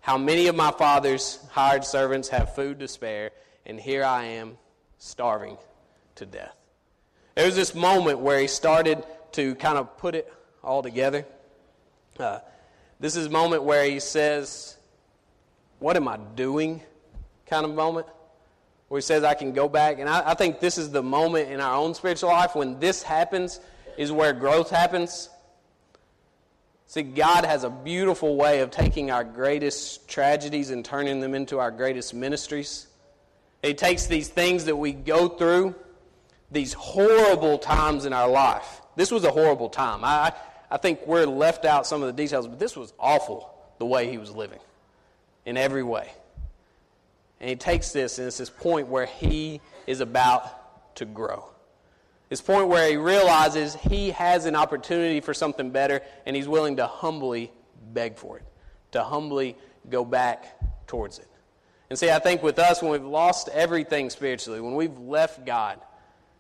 how 0.05 0.19
many 0.19 0.49
of 0.49 0.55
my 0.55 0.71
father's 0.71 1.39
hired 1.51 1.83
servants 1.83 2.29
have 2.29 2.55
food 2.55 2.79
to 2.79 2.87
spare, 2.87 3.31
and 3.65 3.81
here 3.81 4.05
I 4.05 4.25
am 4.25 4.59
starving 4.99 5.57
to 6.17 6.27
death. 6.27 6.55
There 7.35 7.47
was 7.47 7.57
this 7.57 7.75
moment 7.75 8.19
where 8.19 8.39
he 8.39 8.47
started 8.47 9.03
to 9.33 9.55
kind 9.55 9.79
of 9.79 9.97
put 9.97 10.15
it 10.15 10.31
all 10.63 10.83
together. 10.83 11.25
Uh, 12.19 12.41
this 13.01 13.17
is 13.17 13.29
a 13.29 13.31
moment 13.31 13.63
where 13.63 13.87
he 13.87 13.99
says, 13.99 14.77
What 15.79 15.97
am 15.97 16.07
I 16.07 16.19
doing? 16.37 16.83
kind 17.47 17.65
of 17.65 17.75
moment 17.75 18.07
where 18.89 18.99
he 18.99 19.03
says, 19.03 19.25
I 19.25 19.33
can 19.33 19.53
go 19.53 19.71
back. 19.71 20.01
And 20.01 20.09
I, 20.09 20.33
I 20.33 20.35
think 20.35 20.61
this 20.61 20.77
is 20.77 20.91
the 20.91 21.03
moment 21.03 21.51
in 21.51 21.61
our 21.61 21.77
own 21.77 21.95
spiritual 21.95 22.29
life 22.29 22.55
when 22.55 22.79
this 22.79 23.03
happens, 23.03 23.59
is 23.97 24.13
where 24.13 24.35
growth 24.35 24.69
happens. 24.69 25.31
See, 26.87 27.03
God 27.03 27.45
has 27.45 27.65
a 27.65 27.71
beautiful 27.71 28.37
way 28.37 28.61
of 28.61 28.71
taking 28.71 29.11
our 29.11 29.25
greatest 29.25 30.07
tragedies 30.09 30.71
and 30.71 30.85
turning 30.85 31.21
them 31.21 31.35
into 31.35 31.59
our 31.59 31.71
greatest 31.71 32.15
ministries. 32.15 32.87
He 33.63 33.75
takes 33.75 34.07
these 34.07 34.29
things 34.29 34.67
that 34.67 34.77
we 34.77 34.93
go 34.93 35.29
through, 35.29 35.75
these 36.51 36.73
horrible 36.75 37.59
times 37.59 38.05
in 38.05 38.13
our 38.13 38.29
life. 38.29 38.83
This 38.97 39.11
was 39.11 39.25
a 39.25 39.31
horrible 39.31 39.71
time. 39.71 40.05
I, 40.05 40.33
I 40.71 40.77
think 40.77 41.07
we're 41.07 41.27
left 41.27 41.65
out 41.65 41.87
some 41.87 42.03
of 42.03 42.07
the 42.07 42.23
details, 42.23 42.47
but 42.47 42.59
this 42.59 42.77
was 42.77 42.93
awful 42.99 43.53
the 43.79 43.87
way 43.87 44.11
he 44.11 44.19
was 44.19 44.31
living 44.31 44.61
in 45.47 45.57
every 45.57 45.83
way. 45.83 46.11
And 47.41 47.51
he 47.51 47.57
takes 47.57 47.93
this, 47.93 48.19
and 48.19 48.27
it's 48.27 48.39
this 48.39 48.51
point 48.51 48.89
where 48.89 49.07
he 49.07 49.61
is 49.87 50.01
about 50.01 50.97
to 50.97 51.05
grow. 51.05 51.45
This 52.35 52.41
point 52.41 52.67
where 52.67 52.91
he 52.91 52.97
realizes 52.97 53.77
he 53.77 54.11
has 54.11 54.45
an 54.45 54.57
opportunity 54.57 55.21
for 55.21 55.33
something 55.33 55.71
better, 55.71 56.03
and 56.27 56.35
he's 56.35 56.49
willing 56.49 56.79
to 56.79 56.87
humbly 56.89 57.53
beg 57.93 58.17
for 58.17 58.39
it, 58.39 58.45
to 58.91 59.05
humbly 59.05 59.57
go 59.89 60.05
back 60.05 60.59
towards 60.89 61.21
it. 61.21 61.29
And 61.91 61.97
see, 61.97 62.11
I 62.11 62.19
think 62.19 62.43
with 62.43 62.59
us, 62.59 62.83
when 62.83 62.91
we've 62.91 63.05
lost 63.05 63.51
everything 63.51 64.11
spiritually, 64.11 64.61
when 64.61 64.75
we've 64.75 64.99
left 64.99 65.47
God, 65.47 65.79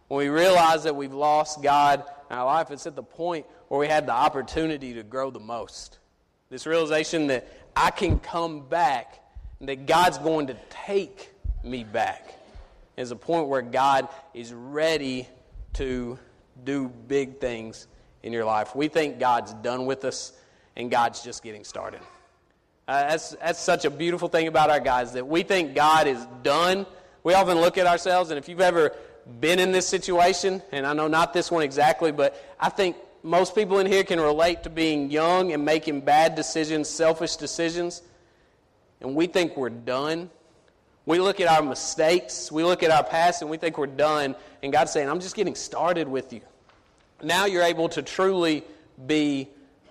when 0.08 0.18
we 0.18 0.30
realize 0.30 0.82
that 0.82 0.96
we've 0.96 1.14
lost 1.14 1.62
God 1.62 2.02
in 2.28 2.36
our 2.38 2.44
life, 2.44 2.72
it's 2.72 2.88
at 2.88 2.96
the 2.96 3.04
point 3.04 3.46
where 3.68 3.78
we 3.78 3.86
had 3.86 4.04
the 4.08 4.14
opportunity 4.14 4.94
to 4.94 5.04
grow 5.04 5.30
the 5.30 5.38
most. 5.38 6.00
This 6.50 6.66
realization 6.66 7.28
that 7.28 7.46
I 7.76 7.92
can 7.92 8.18
come 8.18 8.66
back 8.66 9.22
and 9.60 9.68
that 9.68 9.86
God's 9.86 10.18
going 10.18 10.48
to 10.48 10.56
take 10.70 11.30
me 11.62 11.84
back 11.84 12.34
is 12.96 13.12
a 13.12 13.16
point 13.16 13.46
where 13.46 13.62
God 13.62 14.08
is 14.34 14.52
ready 14.52 15.28
to 15.74 16.18
do 16.64 16.88
big 16.88 17.40
things 17.40 17.86
in 18.22 18.32
your 18.32 18.44
life. 18.44 18.74
We 18.74 18.88
think 18.88 19.18
God's 19.18 19.52
done 19.54 19.86
with 19.86 20.04
us 20.04 20.32
and 20.76 20.90
God's 20.90 21.22
just 21.22 21.42
getting 21.42 21.64
started. 21.64 22.00
Uh, 22.86 23.08
that's, 23.08 23.30
that's 23.36 23.60
such 23.60 23.84
a 23.84 23.90
beautiful 23.90 24.28
thing 24.28 24.46
about 24.46 24.70
our 24.70 24.80
guys 24.80 25.12
that 25.14 25.26
we 25.26 25.42
think 25.42 25.74
God 25.74 26.06
is 26.06 26.26
done. 26.42 26.86
We 27.22 27.34
often 27.34 27.58
look 27.60 27.78
at 27.78 27.86
ourselves, 27.86 28.30
and 28.30 28.38
if 28.38 28.48
you've 28.48 28.60
ever 28.60 28.94
been 29.40 29.58
in 29.58 29.72
this 29.72 29.88
situation, 29.88 30.62
and 30.70 30.86
I 30.86 30.92
know 30.92 31.08
not 31.08 31.32
this 31.32 31.50
one 31.50 31.62
exactly, 31.62 32.12
but 32.12 32.36
I 32.60 32.68
think 32.68 32.96
most 33.22 33.54
people 33.54 33.78
in 33.78 33.86
here 33.86 34.04
can 34.04 34.20
relate 34.20 34.64
to 34.64 34.70
being 34.70 35.10
young 35.10 35.52
and 35.52 35.64
making 35.64 36.02
bad 36.02 36.34
decisions, 36.34 36.88
selfish 36.88 37.36
decisions, 37.36 38.02
and 39.00 39.14
we 39.14 39.26
think 39.26 39.56
we're 39.56 39.70
done. 39.70 40.30
We 41.06 41.18
look 41.18 41.40
at 41.40 41.48
our 41.48 41.62
mistakes, 41.62 42.50
we 42.50 42.64
look 42.64 42.82
at 42.82 42.90
our 42.90 43.04
past, 43.04 43.42
and 43.42 43.50
we 43.50 43.58
think 43.58 43.76
we're 43.76 43.86
done, 43.86 44.34
and 44.62 44.72
God's 44.72 44.90
saying, 44.92 45.08
I'm 45.08 45.20
just 45.20 45.36
getting 45.36 45.54
started 45.54 46.08
with 46.08 46.32
you. 46.32 46.40
Now 47.22 47.44
you're 47.44 47.62
able 47.62 47.90
to 47.90 48.02
truly 48.02 48.64
be 49.06 49.48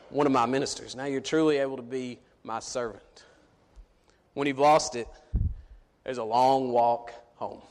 one 0.09 0.25
of 0.25 0.33
my 0.33 0.45
ministers. 0.45 0.95
Now 0.95 1.05
you're 1.05 1.21
truly 1.21 1.57
able 1.57 1.77
to 1.77 1.83
be 1.83 2.19
my 2.43 2.59
servant. 2.59 3.23
When 4.33 4.47
you've 4.47 4.59
lost 4.59 4.95
it, 4.95 5.07
there's 6.03 6.17
a 6.17 6.23
long 6.23 6.71
walk 6.71 7.13
home. 7.35 7.61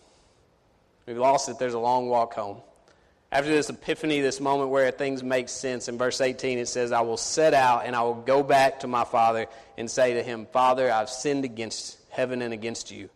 When 1.04 1.16
you've 1.16 1.22
lost 1.22 1.48
it, 1.48 1.58
there's 1.58 1.74
a 1.74 1.78
long 1.78 2.08
walk 2.08 2.34
home. 2.34 2.58
After 3.32 3.50
this 3.50 3.70
epiphany, 3.70 4.20
this 4.20 4.40
moment 4.40 4.70
where 4.70 4.90
things 4.90 5.22
make 5.22 5.48
sense, 5.48 5.88
in 5.88 5.98
verse 5.98 6.20
18 6.20 6.58
it 6.58 6.68
says, 6.68 6.92
I 6.92 7.00
will 7.00 7.16
set 7.16 7.54
out 7.54 7.86
and 7.86 7.96
I 7.96 8.02
will 8.02 8.14
go 8.14 8.42
back 8.42 8.80
to 8.80 8.86
my 8.86 9.04
father 9.04 9.46
and 9.78 9.90
say 9.90 10.14
to 10.14 10.22
him, 10.22 10.46
Father, 10.52 10.92
I've 10.92 11.08
sinned 11.08 11.44
against 11.44 11.98
heaven 12.10 12.42
and 12.42 12.52
against 12.52 12.90
you. 12.90 13.08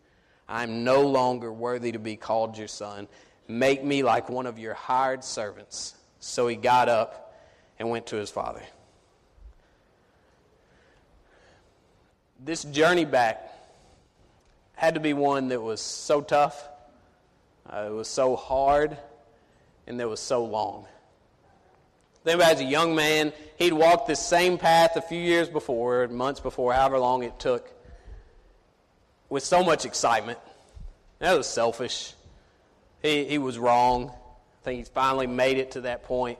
I 0.48 0.62
am 0.62 0.84
no 0.84 1.02
longer 1.02 1.52
worthy 1.52 1.92
to 1.92 1.98
be 1.98 2.16
called 2.16 2.56
your 2.56 2.68
son. 2.68 3.08
Make 3.48 3.84
me 3.84 4.02
like 4.02 4.28
one 4.28 4.46
of 4.46 4.58
your 4.58 4.74
hired 4.74 5.24
servants. 5.24 5.94
So 6.20 6.48
he 6.48 6.56
got 6.56 6.88
up 6.88 7.34
and 7.78 7.90
went 7.90 8.06
to 8.08 8.16
his 8.16 8.30
father. 8.30 8.62
this 12.46 12.64
journey 12.64 13.04
back 13.04 13.52
had 14.74 14.94
to 14.94 15.00
be 15.00 15.12
one 15.12 15.48
that 15.48 15.60
was 15.60 15.80
so 15.80 16.20
tough, 16.20 16.68
uh, 17.72 17.86
it 17.88 17.92
was 17.92 18.08
so 18.08 18.36
hard, 18.36 18.96
and 19.86 19.98
that 19.98 20.08
was 20.08 20.20
so 20.20 20.44
long. 20.44 20.86
Think 22.24 22.36
about 22.36 22.52
as 22.52 22.60
a 22.60 22.64
young 22.64 22.94
man, 22.94 23.32
he'd 23.56 23.72
walked 23.72 24.06
this 24.06 24.20
same 24.20 24.58
path 24.58 24.96
a 24.96 25.00
few 25.00 25.20
years 25.20 25.48
before, 25.48 26.06
months 26.08 26.40
before, 26.40 26.72
however 26.72 26.98
long 26.98 27.22
it 27.22 27.38
took, 27.38 27.72
with 29.28 29.42
so 29.42 29.62
much 29.62 29.84
excitement. 29.84 30.38
That 31.18 31.36
was 31.36 31.46
selfish. 31.46 32.14
He, 33.02 33.24
he 33.24 33.38
was 33.38 33.58
wrong. 33.58 34.10
I 34.10 34.64
think 34.64 34.78
he's 34.78 34.88
finally 34.88 35.26
made 35.26 35.58
it 35.58 35.72
to 35.72 35.82
that 35.82 36.04
point. 36.04 36.38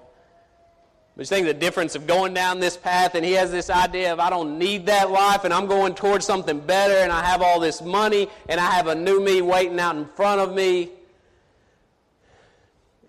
But 1.17 1.23
you 1.23 1.27
think 1.27 1.47
the 1.47 1.55
difference 1.55 1.95
of 1.95 2.07
going 2.07 2.35
down 2.35 2.61
this 2.61 2.77
path 2.77 3.15
and 3.15 3.25
he 3.25 3.33
has 3.33 3.51
this 3.51 3.71
idea 3.71 4.13
of 4.13 4.21
I 4.21 4.29
don't 4.29 4.59
need 4.59 4.87
that 4.87 5.11
life 5.11 5.45
and 5.45 5.55
I'm 5.55 5.67
going 5.67 5.95
towards 5.95 6.27
something 6.27 6.61
better 6.61 6.95
and 6.95 7.11
I 7.11 7.25
have 7.25 7.41
all 7.41 7.59
this 7.59 7.81
money 7.81 8.29
and 8.49 8.61
I 8.61 8.71
have 8.73 8.87
a 8.87 8.95
new 8.95 9.19
me 9.21 9.41
waiting 9.41 9.81
out 9.81 9.97
in 9.97 10.05
front 10.05 10.43
of 10.43 10.55
me. 10.55 10.91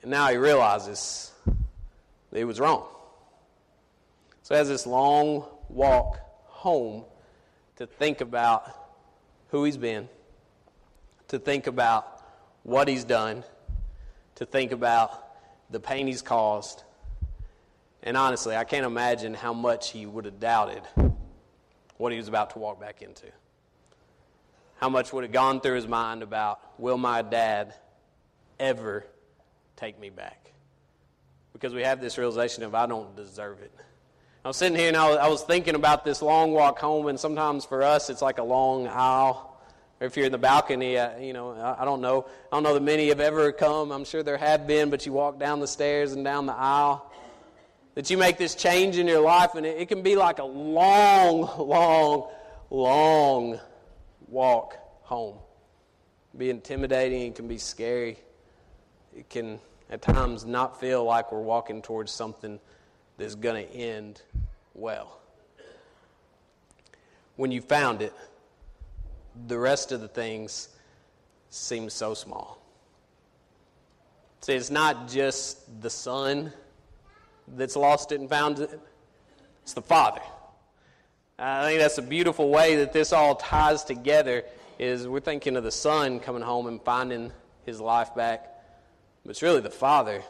And 0.01 0.11
now 0.11 0.29
he 0.29 0.37
realizes 0.37 1.33
he 2.33 2.45
was 2.45 2.61
wrong. 2.61 2.85
So 4.43 4.55
he 4.55 4.59
has 4.59 4.69
this 4.69 4.87
long 4.87 5.43
walk 5.67 6.17
home 6.45 7.03
to 7.75 7.85
think 7.85 8.21
about 8.21 8.87
who 9.49 9.63
he's 9.63 9.77
been, 9.77 10.10
to 11.29 11.39
think 11.39 11.67
about 11.67 12.23
what 12.63 12.88
he's 12.88 13.03
done, 13.03 13.43
to 14.36 14.45
think 14.45 14.71
about 14.71 15.23
the 15.69 15.79
pain 15.79 16.07
he's 16.07 16.21
caused 16.21 16.83
and 18.03 18.15
honestly, 18.15 18.55
I 18.55 18.63
can't 18.63 18.86
imagine 18.86 19.33
how 19.33 19.53
much 19.53 19.91
he 19.91 20.05
would 20.05 20.25
have 20.25 20.39
doubted 20.39 20.81
what 21.97 22.12
he 22.12 22.17
was 22.17 22.27
about 22.27 22.51
to 22.51 22.60
walk 22.60 22.79
back 22.79 23.01
into. 23.01 23.25
How 24.77 24.89
much 24.89 25.12
would 25.12 25.23
have 25.23 25.33
gone 25.33 25.60
through 25.60 25.75
his 25.75 25.88
mind 25.88 26.21
about, 26.21 26.62
will 26.79 26.97
my 26.97 27.21
dad 27.21 27.73
ever 28.60 29.05
take 29.75 29.99
me 29.99 30.10
back? 30.10 30.53
Because 31.53 31.73
we 31.73 31.81
have 31.81 31.99
this 31.99 32.17
realization 32.17 32.63
of, 32.63 32.75
I 32.75 32.86
don't 32.86 33.15
deserve 33.15 33.62
it. 33.62 33.73
I 34.47 34.49
was 34.49 34.55
sitting 34.55 34.79
here 34.79 34.88
and 34.88 34.95
I 34.95 35.10
was, 35.10 35.17
I 35.17 35.27
was 35.27 35.43
thinking 35.43 35.75
about 35.75 36.05
this 36.05 36.21
long 36.21 36.53
walk 36.53 36.79
home, 36.79 37.07
and 37.07 37.19
sometimes 37.19 37.65
for 37.65 37.83
us 37.83 38.10
it's 38.10 38.21
like 38.21 38.38
a 38.38 38.43
long 38.43 38.88
aisle. 38.88 39.60
Or 39.99 40.07
if 40.07 40.15
you're 40.15 40.25
in 40.25 40.31
the 40.31 40.38
balcony, 40.38 40.97
uh, 40.97 41.17
you 41.17 41.33
know, 41.33 41.51
I, 41.51 41.81
I 41.81 41.83
don't 41.83 41.99
know. 41.99 42.25
I 42.49 42.55
don't 42.55 42.63
know 42.63 42.73
that 42.73 42.81
many 42.81 43.10
have 43.10 43.19
ever 43.19 43.51
come. 43.51 43.91
I'm 43.91 44.05
sure 44.05 44.23
there 44.23 44.38
have 44.38 44.65
been, 44.65 44.89
but 44.89 45.05
you 45.05 45.12
walk 45.12 45.38
down 45.38 45.60
the 45.60 45.67
stairs 45.67 46.13
and 46.13 46.23
down 46.23 46.45
the 46.45 46.53
aisle 46.53 47.12
that 47.95 48.10
you 48.10 48.17
make 48.17 48.38
this 48.38 48.55
change 48.55 48.97
in 48.97 49.05
your 49.05 49.19
life, 49.19 49.55
and 49.55 49.65
it, 49.65 49.81
it 49.81 49.89
can 49.89 50.01
be 50.01 50.15
like 50.15 50.39
a 50.39 50.45
long, 50.45 51.41
long, 51.67 52.29
long 52.69 53.60
walk 54.29 54.77
home. 55.01 55.39
be 56.38 56.49
intimidating, 56.49 57.23
it 57.23 57.36
can 57.36 57.49
be 57.49 57.57
scary. 57.57 58.17
It 59.13 59.29
can 59.29 59.60
at 59.89 60.01
times 60.01 60.45
not 60.45 60.79
feel 60.79 61.03
like 61.03 61.33
we're 61.33 61.41
walking 61.41 61.81
towards 61.81 62.13
something 62.13 62.62
that's 63.17 63.36
going 63.36 63.67
to 63.67 63.73
end 63.73 64.21
well. 64.77 65.19
When 67.35 67.51
you 67.51 67.61
found 67.61 68.01
it, 68.01 68.13
the 69.47 69.59
rest 69.59 69.91
of 69.91 70.01
the 70.01 70.07
things 70.07 70.69
seem 71.49 71.89
so 71.89 72.13
small. 72.13 72.61
See, 74.41 74.53
it's 74.53 74.71
not 74.71 75.09
just 75.09 75.81
the 75.81 75.89
son 75.89 76.53
that's 77.47 77.75
lost 77.75 78.11
it 78.11 78.19
and 78.19 78.29
found 78.29 78.59
it? 78.59 78.79
It's 79.63 79.73
the 79.73 79.81
Father. 79.81 80.21
I 81.39 81.65
think 81.65 81.79
that's 81.79 81.97
a 81.97 82.03
beautiful 82.03 82.49
way 82.49 82.77
that 82.77 82.93
this 82.93 83.13
all 83.13 83.35
ties 83.35 83.83
together 83.83 84.43
is 84.79 85.07
we're 85.07 85.19
thinking 85.19 85.55
of 85.55 85.63
the 85.63 85.71
son 85.71 86.19
coming 86.19 86.41
home 86.41 86.67
and 86.67 86.81
finding 86.81 87.31
his 87.65 87.79
life 87.79 88.15
back. 88.15 88.47
But 89.23 89.31
it's 89.31 89.43
really 89.43 89.61
the 89.61 89.69
father 89.69 90.23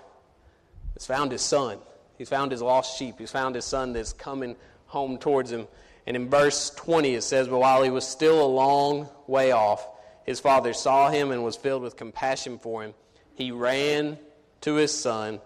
that's 0.93 1.05
found 1.05 1.31
his 1.31 1.41
son. 1.41 1.77
He's 2.17 2.29
found 2.29 2.51
his 2.51 2.61
lost 2.61 2.97
sheep. 2.97 3.15
He's 3.19 3.31
found 3.31 3.55
his 3.55 3.65
son 3.65 3.93
that's 3.93 4.13
coming 4.13 4.55
home 4.87 5.17
towards 5.17 5.51
him. 5.51 5.67
And 6.05 6.15
in 6.15 6.29
verse 6.29 6.69
20 6.71 7.15
it 7.15 7.21
says, 7.21 7.47
But 7.47 7.59
while 7.59 7.83
he 7.83 7.89
was 7.89 8.07
still 8.07 8.43
a 8.43 8.47
long 8.47 9.09
way 9.27 9.51
off, 9.51 9.87
his 10.25 10.39
father 10.39 10.73
saw 10.73 11.09
him 11.09 11.31
and 11.31 11.43
was 11.43 11.55
filled 11.55 11.83
with 11.83 11.95
compassion 11.95 12.59
for 12.59 12.83
him. 12.83 12.93
He 13.35 13.51
ran 13.51 14.17
to 14.61 14.75
his 14.75 14.97
son 14.97 15.39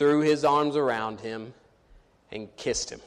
threw 0.00 0.20
his 0.22 0.46
arms 0.46 0.76
around 0.76 1.20
him, 1.20 1.52
and 2.32 2.48
kissed 2.56 2.88
him. 2.88 3.02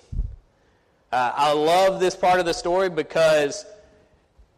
Uh, 1.11 1.31
I 1.33 1.51
love 1.53 1.99
this 1.99 2.15
part 2.15 2.39
of 2.39 2.45
the 2.45 2.53
story 2.53 2.87
because 2.87 3.65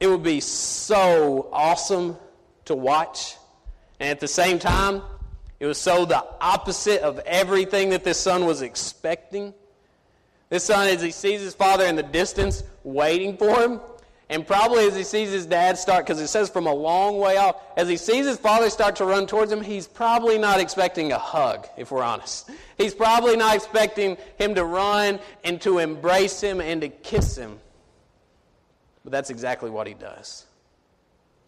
it 0.01 0.07
would 0.07 0.21
be 0.21 0.41
so 0.41 1.47
awesome 1.53 2.17
to 2.65 2.75
watch. 2.75 3.37
And 4.01 4.09
at 4.09 4.19
the 4.19 4.27
same 4.27 4.59
time, 4.59 5.01
it 5.59 5.65
was 5.65 5.77
so 5.77 6.05
the 6.05 6.23
opposite 6.41 7.01
of 7.01 7.19
everything 7.19 7.89
that 7.91 8.03
this 8.03 8.19
son 8.19 8.45
was 8.45 8.61
expecting. 8.61 9.53
This 10.49 10.65
son, 10.65 10.87
as 10.87 11.01
he 11.01 11.11
sees 11.11 11.41
his 11.41 11.55
father 11.55 11.85
in 11.85 11.95
the 11.95 12.03
distance 12.03 12.63
waiting 12.83 13.37
for 13.37 13.59
him, 13.59 13.79
and 14.29 14.45
probably 14.45 14.87
as 14.87 14.95
he 14.95 15.03
sees 15.03 15.31
his 15.31 15.45
dad 15.45 15.77
start, 15.77 16.05
because 16.05 16.19
it 16.19 16.27
says 16.27 16.49
from 16.49 16.65
a 16.65 16.73
long 16.73 17.17
way 17.17 17.37
off, 17.37 17.61
as 17.77 17.87
he 17.87 17.95
sees 17.95 18.25
his 18.25 18.37
father 18.37 18.69
start 18.69 18.95
to 18.97 19.05
run 19.05 19.27
towards 19.27 19.51
him, 19.51 19.61
he's 19.61 19.87
probably 19.87 20.37
not 20.37 20.59
expecting 20.59 21.11
a 21.11 21.19
hug, 21.19 21.67
if 21.77 21.91
we're 21.91 22.03
honest. 22.03 22.49
He's 22.77 22.93
probably 22.93 23.37
not 23.37 23.55
expecting 23.55 24.17
him 24.37 24.53
to 24.55 24.65
run 24.65 25.21
and 25.45 25.61
to 25.61 25.79
embrace 25.79 26.41
him 26.41 26.59
and 26.59 26.81
to 26.81 26.89
kiss 26.89 27.37
him. 27.37 27.57
But 29.05 29.13
that's 29.13 29.29
exactly 29.29 29.69
what 29.69 29.87
he 29.87 29.93
does. 29.93 30.45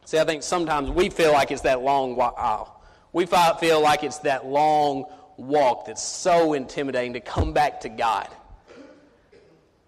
See, 0.06 0.18
I 0.18 0.24
think 0.24 0.42
sometimes 0.42 0.90
we 0.90 1.10
feel 1.10 1.34
like 1.34 1.52
it's 1.52 1.64
that 1.64 1.82
long 1.82 2.16
walk. 2.16 2.36
Uh, 2.38 2.64
We 3.18 3.26
feel 3.26 3.82
like 3.82 4.04
it's 4.04 4.20
that 4.20 4.46
long 4.46 5.06
walk 5.38 5.88
that's 5.88 6.04
so 6.04 6.54
intimidating 6.54 7.14
to 7.14 7.20
come 7.20 7.52
back 7.52 7.82
to 7.82 7.90
God. 7.90 8.28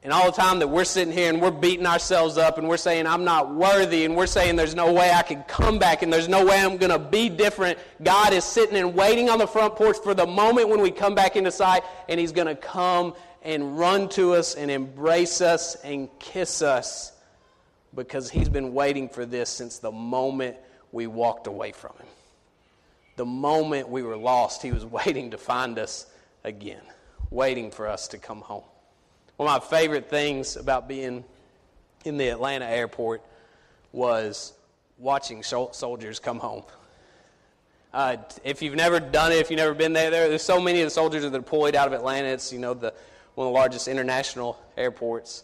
And 0.02 0.12
all 0.12 0.32
the 0.32 0.36
time 0.36 0.58
that 0.58 0.70
we're 0.70 0.84
sitting 0.84 1.14
here 1.14 1.30
and 1.30 1.40
we're 1.40 1.52
beating 1.52 1.86
ourselves 1.86 2.40
up 2.40 2.58
and 2.58 2.68
we're 2.68 2.78
saying, 2.78 3.06
I'm 3.06 3.26
not 3.26 3.54
worthy, 3.54 4.04
and 4.04 4.16
we're 4.16 4.26
saying 4.26 4.56
there's 4.56 4.74
no 4.74 4.92
way 4.92 5.12
I 5.12 5.22
can 5.22 5.44
come 5.44 5.78
back 5.78 6.02
and 6.02 6.12
there's 6.12 6.28
no 6.28 6.44
way 6.44 6.60
I'm 6.60 6.78
going 6.78 6.92
to 6.92 6.98
be 6.98 7.30
different, 7.30 7.78
God 8.02 8.34
is 8.34 8.44
sitting 8.44 8.76
and 8.76 8.96
waiting 8.96 9.30
on 9.30 9.38
the 9.38 9.46
front 9.46 9.76
porch 9.76 9.98
for 10.04 10.16
the 10.16 10.26
moment 10.26 10.70
when 10.70 10.82
we 10.82 10.90
come 10.90 11.14
back 11.14 11.36
into 11.36 11.52
sight 11.52 11.84
and 12.08 12.20
He's 12.20 12.32
going 12.32 12.48
to 12.48 12.56
come 12.56 13.14
and 13.44 13.78
run 13.78 14.10
to 14.10 14.34
us 14.34 14.56
and 14.56 14.72
embrace 14.72 15.40
us 15.40 15.76
and 15.84 16.10
kiss 16.18 16.64
us 16.64 17.12
because 17.94 18.28
he's 18.32 18.50
been 18.50 18.74
waiting 18.74 19.08
for 19.08 19.24
this 19.24 19.52
since 19.52 19.78
the 19.78 19.92
moment 19.92 20.58
we 20.92 21.06
walked 21.06 21.46
away 21.46 21.72
from 21.72 21.92
him. 21.98 22.09
The 23.20 23.26
moment 23.26 23.90
we 23.90 24.02
were 24.02 24.16
lost, 24.16 24.62
he 24.62 24.72
was 24.72 24.86
waiting 25.00 25.32
to 25.32 25.38
find 25.38 25.78
us 25.78 26.06
again, 26.46 26.82
waiting 27.30 27.70
for 27.70 27.86
us 27.86 28.08
to 28.08 28.18
come 28.18 28.40
home. 28.40 28.64
One 29.36 29.50
of 29.50 29.62
my 29.62 29.78
favorite 29.78 30.10
things 30.10 30.56
about 30.56 30.88
being 30.88 31.26
in 32.06 32.16
the 32.16 32.30
Atlanta 32.30 32.66
airport 32.66 33.22
was 33.92 34.54
watching 34.98 35.44
soldiers 35.44 36.20
come 36.20 36.40
home. 36.40 36.64
Uh, 37.94 38.16
if 38.46 38.62
you've 38.62 38.76
never 38.76 39.02
done 39.02 39.34
it, 39.34 39.40
if 39.40 39.52
you've 39.52 39.58
never 39.58 39.74
been 39.74 39.92
there, 39.92 40.10
there, 40.10 40.30
there's 40.30 40.42
so 40.42 40.62
many 40.62 40.80
of 40.80 40.86
the 40.86 40.90
soldiers 40.90 41.24
that 41.24 41.36
are 41.36 41.40
deployed 41.40 41.76
out 41.76 41.88
of 41.88 41.94
Atlanta. 41.94 42.30
It's 42.30 42.54
you 42.54 42.60
know 42.60 42.74
the 42.74 42.94
one 43.36 43.48
of 43.48 43.54
the 43.54 43.60
largest 43.60 43.90
international 43.90 44.58
airports, 44.78 45.44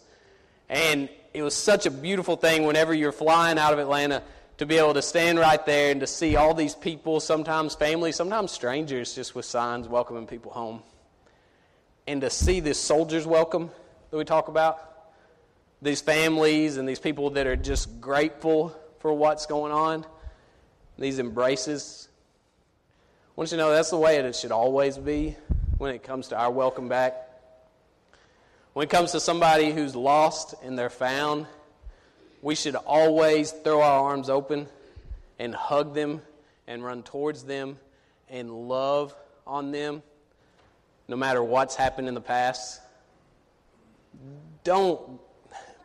and 0.70 1.10
it 1.34 1.42
was 1.42 1.54
such 1.54 1.84
a 1.84 1.90
beautiful 1.90 2.36
thing 2.36 2.64
whenever 2.64 2.94
you're 2.94 3.12
flying 3.12 3.58
out 3.58 3.74
of 3.74 3.78
Atlanta 3.78 4.22
to 4.58 4.66
be 4.66 4.78
able 4.78 4.94
to 4.94 5.02
stand 5.02 5.38
right 5.38 5.64
there 5.66 5.90
and 5.90 6.00
to 6.00 6.06
see 6.06 6.36
all 6.36 6.54
these 6.54 6.74
people, 6.74 7.20
sometimes 7.20 7.74
family, 7.74 8.10
sometimes 8.10 8.50
strangers, 8.50 9.14
just 9.14 9.34
with 9.34 9.44
signs 9.44 9.86
welcoming 9.86 10.26
people 10.26 10.50
home, 10.50 10.82
and 12.06 12.22
to 12.22 12.30
see 12.30 12.60
this 12.60 12.80
soldiers 12.80 13.26
welcome 13.26 13.70
that 14.10 14.16
we 14.16 14.24
talk 14.24 14.48
about, 14.48 14.78
these 15.82 16.00
families 16.00 16.78
and 16.78 16.88
these 16.88 16.98
people 16.98 17.30
that 17.30 17.46
are 17.46 17.56
just 17.56 18.00
grateful 18.00 18.74
for 19.00 19.12
what's 19.12 19.44
going 19.44 19.72
on, 19.72 20.06
these 20.98 21.18
embraces. 21.18 22.08
I 22.92 23.32
want 23.36 23.50
you 23.50 23.58
to 23.58 23.62
know 23.62 23.70
that's 23.70 23.90
the 23.90 23.98
way 23.98 24.16
it 24.16 24.34
should 24.34 24.52
always 24.52 24.96
be 24.96 25.36
when 25.76 25.94
it 25.94 26.02
comes 26.02 26.28
to 26.28 26.38
our 26.38 26.50
welcome 26.50 26.88
back. 26.88 27.14
When 28.72 28.84
it 28.84 28.90
comes 28.90 29.12
to 29.12 29.20
somebody 29.20 29.72
who's 29.72 29.94
lost 29.94 30.54
and 30.62 30.78
they're 30.78 30.88
found, 30.88 31.46
we 32.42 32.54
should 32.54 32.76
always 32.76 33.50
throw 33.50 33.80
our 33.80 34.10
arms 34.10 34.28
open 34.28 34.66
and 35.38 35.54
hug 35.54 35.94
them 35.94 36.22
and 36.66 36.84
run 36.84 37.02
towards 37.02 37.44
them 37.44 37.78
and 38.28 38.68
love 38.68 39.14
on 39.46 39.70
them 39.70 40.02
no 41.08 41.16
matter 41.16 41.42
what's 41.42 41.76
happened 41.76 42.08
in 42.08 42.14
the 42.14 42.20
past. 42.20 42.80
Don't 44.64 45.20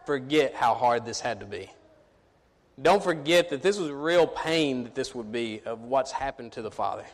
forget 0.05 0.55
how 0.55 0.73
hard 0.73 1.05
this 1.05 1.19
had 1.19 1.41
to 1.41 1.45
be. 1.45 1.69
Don't 2.81 3.03
forget 3.03 3.49
that 3.49 3.61
this 3.61 3.77
was 3.77 3.91
real 3.91 4.25
pain 4.25 4.83
that 4.85 4.95
this 4.95 5.13
would 5.13 5.31
be 5.31 5.61
of 5.65 5.81
what's 5.81 6.11
happened 6.11 6.53
to 6.53 6.61
the 6.61 6.71
Father. 6.71 7.05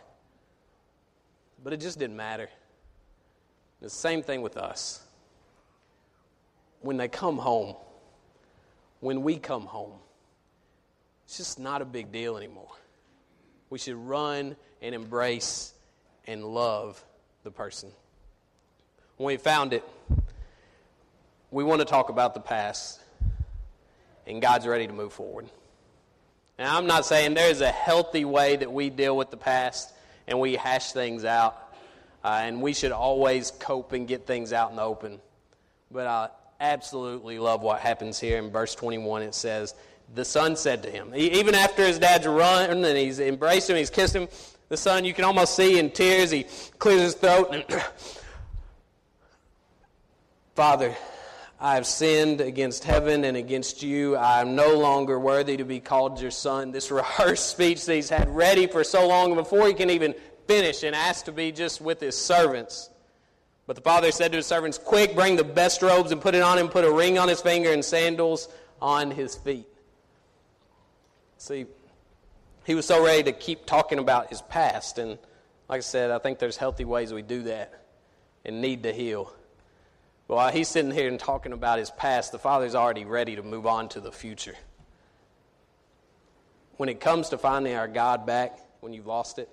But 1.63 1.73
it 1.73 1.82
just 1.82 2.00
didn't 2.00 2.15
matter. 2.15 2.50
The 3.82 3.89
same 3.89 4.23
thing 4.23 4.41
with 4.41 4.56
us. 4.56 5.04
When 6.82 6.95
they 6.95 7.08
come 7.08 7.38
home, 7.38 7.76
when 9.00 9.24
we 9.24 9.38
come 9.38 9.66
home, 9.66 9.94
it's 11.26 11.38
just 11.38 11.60
not 11.60 11.82
a 11.82 11.86
big 11.86 12.12
deal 12.12 12.38
anymore. 12.38 12.72
We 13.70 13.80
should 13.80 13.96
run 13.96 14.56
and 14.82 14.96
embrace 14.96 15.74
and 16.26 16.44
love 16.44 17.04
the 17.44 17.52
person. 17.52 17.92
When 19.18 19.28
we 19.28 19.38
found 19.38 19.74
it, 19.74 19.84
we 21.52 21.64
want 21.64 21.80
to 21.80 21.86
talk 21.86 22.10
about 22.10 22.34
the 22.34 22.40
past, 22.40 23.00
and 24.26 24.42
God's 24.42 24.68
ready 24.68 24.88
to 24.88 24.94
move 24.94 25.14
forward. 25.14 25.48
Now, 26.60 26.78
I'm 26.78 26.88
not 26.88 27.06
saying 27.06 27.34
there's 27.34 27.62
a 27.62 27.72
healthy 27.72 28.26
way 28.26 28.56
that 28.56 28.72
we 28.72 28.90
deal 28.90 29.16
with 29.16 29.32
the 29.32 29.38
past 29.38 29.94
and 30.28 30.40
we 30.40 30.56
hash 30.56 30.92
things 30.92 31.24
out, 31.24 31.74
uh, 32.24 32.40
and 32.44 32.62
we 32.62 32.74
should 32.74 32.92
always 32.92 33.52
cope 33.52 33.94
and 33.94 34.08
get 34.08 34.26
things 34.26 34.52
out 34.52 34.72
in 34.72 34.76
the 34.76 34.82
open. 34.82 35.20
But 35.92 36.08
I 36.08 36.30
absolutely 36.60 37.39
love 37.39 37.62
what 37.62 37.80
happens 37.80 38.20
here 38.20 38.38
in 38.38 38.52
verse 38.52 38.76
21. 38.76 39.22
It 39.24 39.36
says, 39.36 39.76
The 40.13 40.26
son 40.26 40.56
said 40.56 40.84
to 40.84 40.89
him, 40.89 41.13
even 41.15 41.56
after 41.56 41.86
his 41.86 42.00
dad's 42.00 42.28
run 42.28 42.70
and 42.70 42.98
he's 42.98 43.20
embraced 43.20 43.70
him, 43.70 43.78
he's 43.78 43.89
kissed 43.89 44.15
him, 44.15 44.28
the 44.70 44.78
son, 44.78 45.06
you 45.06 45.13
can 45.13 45.24
almost 45.24 45.56
see 45.56 45.80
in 45.80 45.91
tears, 45.91 46.30
he 46.32 46.46
clears 46.78 47.02
his 47.02 47.13
throat 47.13 47.50
and, 47.54 47.65
Father, 50.56 50.96
I 51.60 51.76
have 51.76 51.88
sinned 51.88 52.41
against 52.41 52.84
heaven 52.84 53.24
and 53.24 53.38
against 53.38 53.82
you. 53.82 54.15
I 54.15 54.41
am 54.41 54.56
no 54.56 54.78
longer 54.78 55.20
worthy 55.20 55.58
to 55.58 55.63
be 55.63 55.80
called 55.80 56.22
your 56.22 56.32
son. 56.32 56.72
This 56.72 56.91
rehearsed 56.91 57.48
speech 57.48 57.86
that 57.86 57.96
he's 57.96 58.10
had 58.10 58.28
ready 58.36 58.67
for 58.67 58.84
so 58.84 59.08
long 59.08 59.36
before 59.36 59.67
he 59.67 59.74
can 59.74 59.89
even 59.89 60.13
finish 60.48 60.84
and 60.84 60.96
ask 60.96 61.26
to 61.26 61.32
be 61.32 61.52
just 61.52 61.82
with 61.82 62.00
his 62.00 62.17
servants. 62.17 62.89
But 63.68 63.76
the 63.76 63.82
father 63.82 64.12
said 64.12 64.32
to 64.32 64.38
his 64.38 64.48
servants, 64.48 64.78
Quick, 64.78 65.14
bring 65.14 65.36
the 65.36 65.44
best 65.44 65.82
robes 65.82 66.14
and 66.14 66.22
put 66.22 66.34
it 66.34 66.42
on 66.42 66.58
him, 66.58 66.70
put 66.70 66.86
a 66.86 66.92
ring 66.92 67.20
on 67.20 67.28
his 67.28 67.42
finger 67.42 67.72
and 67.72 67.84
sandals 67.84 68.48
on 68.82 69.12
his 69.12 69.36
feet. 69.36 69.68
See, 71.38 71.66
he 72.64 72.76
was 72.76 72.86
so 72.86 73.06
ready 73.06 73.24
to 73.24 73.34
keep 73.34 73.66
talking 73.66 74.00
about 74.00 74.30
his 74.30 74.42
past. 74.42 74.98
And 74.98 75.20
like 75.68 75.78
I 75.78 75.82
said, 75.82 76.12
I 76.12 76.18
think 76.18 76.40
there's 76.40 76.56
healthy 76.56 76.86
ways 76.86 77.12
we 77.14 77.22
do 77.22 77.44
that 77.44 77.84
and 78.46 78.62
need 78.62 78.84
to 78.84 78.94
heal. 78.94 79.34
But 80.30 80.36
while 80.36 80.52
he's 80.52 80.70
sitting 80.70 80.92
here 80.92 81.10
and 81.10 81.20
talking 81.20 81.52
about 81.52 81.78
his 81.78 81.92
past, 81.92 82.32
the 82.32 82.40
Father's 82.40 82.76
already 82.76 83.04
ready 83.06 83.36
to 83.36 83.44
move 83.44 83.68
on 83.68 83.90
to 83.90 84.00
the 84.00 84.12
future. 84.12 84.56
When 86.78 86.88
it 86.88 87.02
comes 87.02 87.30
to 87.30 87.38
finding 87.38 87.76
our 87.76 87.88
God 87.88 88.26
back, 88.26 88.60
when 88.80 88.94
you've 88.94 89.08
lost 89.08 89.40
it, 89.40 89.50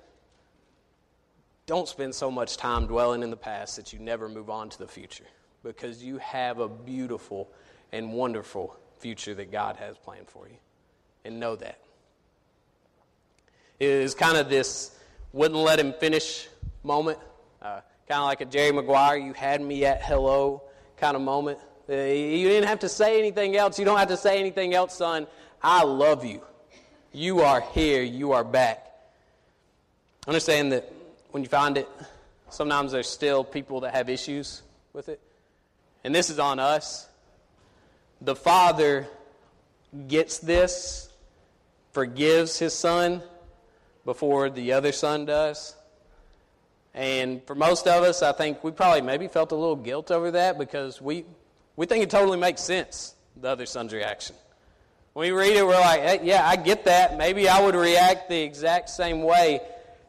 don't 1.66 1.88
spend 1.88 2.14
so 2.14 2.31
much 2.31 2.57
time 2.57 2.87
dwelling 2.87 3.22
in 3.22 3.31
the 3.31 3.37
past 3.37 3.77
that 3.77 3.92
you 3.92 3.98
never 3.98 4.29
move 4.29 4.50
on 4.50 4.68
to 4.68 4.79
the 4.79 4.87
future 4.87 5.24
because 5.62 6.03
you 6.03 6.18
have 6.18 6.59
a 6.59 6.68
beautiful 6.68 7.50
and 7.92 8.12
wonderful 8.12 8.77
future 8.98 9.35
that 9.35 9.50
God 9.50 9.77
has 9.77 9.96
planned 9.96 10.29
for 10.29 10.46
you. 10.48 10.57
And 11.24 11.40
know 11.40 11.57
that. 11.57 11.79
It 13.81 13.88
is 13.88 14.14
kind 14.14 14.37
of 14.37 14.50
this 14.50 14.98
wouldn't 15.33 15.59
let 15.59 15.79
him 15.79 15.94
finish 15.94 16.48
moment. 16.83 17.18
Uh, 17.62 17.81
kind 18.07 18.20
of 18.20 18.27
like 18.27 18.42
a 18.42 18.44
Jerry 18.44 18.72
Maguire, 18.72 19.16
you 19.16 19.33
had 19.33 19.62
me 19.62 19.85
at 19.87 20.03
hello 20.03 20.62
kind 20.98 21.16
of 21.16 21.22
moment. 21.22 21.59
Uh, 21.88 21.94
you 21.94 22.48
didn't 22.48 22.68
have 22.68 22.79
to 22.81 22.88
say 22.88 23.18
anything 23.18 23.57
else. 23.57 23.79
You 23.79 23.85
don't 23.85 23.98
have 23.98 24.09
to 24.09 24.16
say 24.16 24.38
anything 24.38 24.74
else, 24.74 24.94
son. 24.94 25.27
I 25.62 25.83
love 25.83 26.24
you. 26.24 26.42
You 27.12 27.40
are 27.40 27.61
here. 27.61 28.03
You 28.03 28.33
are 28.33 28.44
back. 28.44 28.87
Understand 30.27 30.72
that 30.72 30.92
when 31.34 31.42
you 31.42 31.48
find 31.48 31.76
it, 31.76 31.88
sometimes 32.48 32.92
there's 32.92 33.08
still 33.08 33.42
people 33.42 33.80
that 33.80 33.92
have 33.92 34.08
issues 34.08 34.62
with 34.92 35.08
it. 35.08 35.20
And 36.04 36.14
this 36.14 36.30
is 36.30 36.38
on 36.38 36.60
us. 36.60 37.08
The 38.20 38.36
father 38.36 39.08
gets 40.06 40.38
this, 40.38 41.08
forgives 41.90 42.60
his 42.60 42.72
son 42.72 43.20
before 44.04 44.48
the 44.48 44.74
other 44.74 44.92
son 44.92 45.24
does. 45.24 45.74
And 46.94 47.44
for 47.48 47.56
most 47.56 47.88
of 47.88 48.04
us, 48.04 48.22
I 48.22 48.30
think 48.30 48.62
we 48.62 48.70
probably 48.70 49.00
maybe 49.00 49.26
felt 49.26 49.50
a 49.50 49.56
little 49.56 49.74
guilt 49.74 50.12
over 50.12 50.30
that 50.30 50.56
because 50.56 51.02
we, 51.02 51.24
we 51.74 51.86
think 51.86 52.04
it 52.04 52.10
totally 52.10 52.38
makes 52.38 52.60
sense, 52.60 53.16
the 53.34 53.48
other 53.48 53.66
son's 53.66 53.92
reaction. 53.92 54.36
When 55.14 55.26
we 55.26 55.36
read 55.36 55.56
it, 55.56 55.66
we're 55.66 55.80
like, 55.80 56.00
hey, 56.00 56.20
yeah, 56.22 56.46
I 56.46 56.54
get 56.54 56.84
that. 56.84 57.18
Maybe 57.18 57.48
I 57.48 57.60
would 57.60 57.74
react 57.74 58.28
the 58.28 58.40
exact 58.40 58.88
same 58.88 59.24
way. 59.24 59.60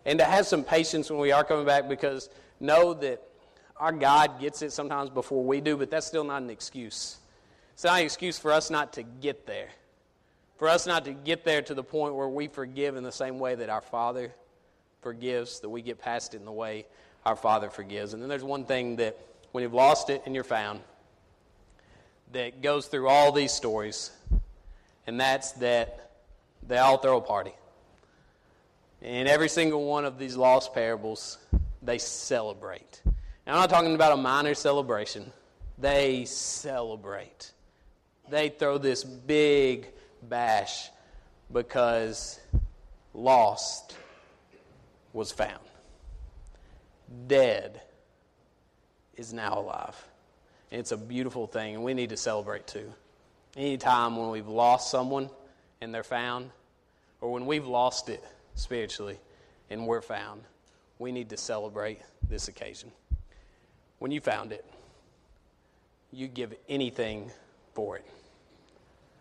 And 0.05 0.19
to 0.19 0.25
have 0.25 0.45
some 0.45 0.63
patience 0.63 1.09
when 1.09 1.19
we 1.19 1.31
are 1.31 1.43
coming 1.43 1.65
back 1.65 1.89
because 1.89 2.29
know 2.59 2.93
that 2.95 3.21
our 3.77 3.91
God 3.91 4.39
gets 4.39 4.61
it 4.61 4.71
sometimes 4.71 5.09
before 5.09 5.43
we 5.43 5.61
do, 5.61 5.75
but 5.75 5.89
that's 5.89 6.05
still 6.05 6.23
not 6.23 6.41
an 6.41 6.49
excuse. 6.49 7.17
It's 7.73 7.83
not 7.83 7.99
an 7.99 8.05
excuse 8.05 8.37
for 8.39 8.51
us 8.51 8.69
not 8.69 8.93
to 8.93 9.03
get 9.03 9.45
there. 9.45 9.69
For 10.57 10.69
us 10.69 10.87
not 10.87 11.03
to 11.05 11.11
get 11.11 11.43
there 11.43 11.61
to 11.63 11.73
the 11.73 11.83
point 11.83 12.15
where 12.15 12.29
we 12.29 12.47
forgive 12.47 12.95
in 12.95 13.03
the 13.03 13.11
same 13.11 13.39
way 13.39 13.55
that 13.55 13.69
our 13.69 13.81
Father 13.81 14.33
forgives, 15.01 15.59
that 15.59 15.69
we 15.69 15.81
get 15.81 15.99
past 15.99 16.33
it 16.33 16.37
in 16.37 16.45
the 16.45 16.51
way 16.51 16.85
our 17.25 17.35
Father 17.35 17.69
forgives. 17.69 18.13
And 18.13 18.21
then 18.21 18.29
there's 18.29 18.43
one 18.43 18.63
thing 18.63 18.95
that 18.97 19.17
when 19.51 19.63
you've 19.63 19.73
lost 19.73 20.09
it 20.09 20.21
and 20.25 20.33
you're 20.33 20.45
found, 20.45 20.79
that 22.31 22.61
goes 22.61 22.87
through 22.87 23.07
all 23.07 23.31
these 23.31 23.51
stories, 23.51 24.11
and 25.07 25.19
that's 25.19 25.51
that 25.53 26.11
they 26.67 26.77
all 26.77 26.97
throw 26.97 27.17
a 27.17 27.21
party. 27.21 27.53
In 29.05 29.27
every 29.27 29.49
single 29.49 29.85
one 29.85 30.03
of 30.03 30.17
these 30.17 30.35
lost 30.35 30.73
parables, 30.73 31.37
they 31.83 31.99
celebrate. 31.99 33.01
Now, 33.05 33.53
I'm 33.53 33.59
not 33.59 33.69
talking 33.69 33.93
about 33.93 34.13
a 34.13 34.17
minor 34.17 34.55
celebration. 34.55 35.31
They 35.77 36.25
celebrate. 36.25 37.51
They 38.29 38.49
throw 38.49 38.79
this 38.79 39.03
big 39.03 39.89
bash 40.23 40.89
because 41.53 42.39
lost 43.13 43.95
was 45.13 45.31
found. 45.31 45.61
Dead 47.27 47.79
is 49.17 49.33
now 49.33 49.59
alive. 49.59 50.03
And 50.71 50.79
it's 50.79 50.93
a 50.93 50.97
beautiful 50.97 51.45
thing, 51.45 51.75
and 51.75 51.83
we 51.83 51.93
need 51.93 52.09
to 52.09 52.17
celebrate 52.17 52.65
too. 52.65 52.91
Anytime 53.55 54.17
when 54.17 54.31
we've 54.31 54.47
lost 54.47 54.89
someone 54.89 55.29
and 55.79 55.93
they're 55.93 56.03
found, 56.03 56.49
or 57.21 57.31
when 57.31 57.45
we've 57.45 57.67
lost 57.67 58.09
it 58.09 58.23
spiritually 58.55 59.19
and 59.69 59.85
we're 59.85 60.01
found, 60.01 60.41
we 60.99 61.11
need 61.11 61.29
to 61.29 61.37
celebrate 61.37 62.01
this 62.27 62.47
occasion. 62.47 62.91
When 63.99 64.11
you 64.11 64.21
found 64.21 64.51
it, 64.51 64.65
you 66.11 66.27
give 66.27 66.53
anything 66.67 67.31
for 67.73 67.97
it. 67.97 68.05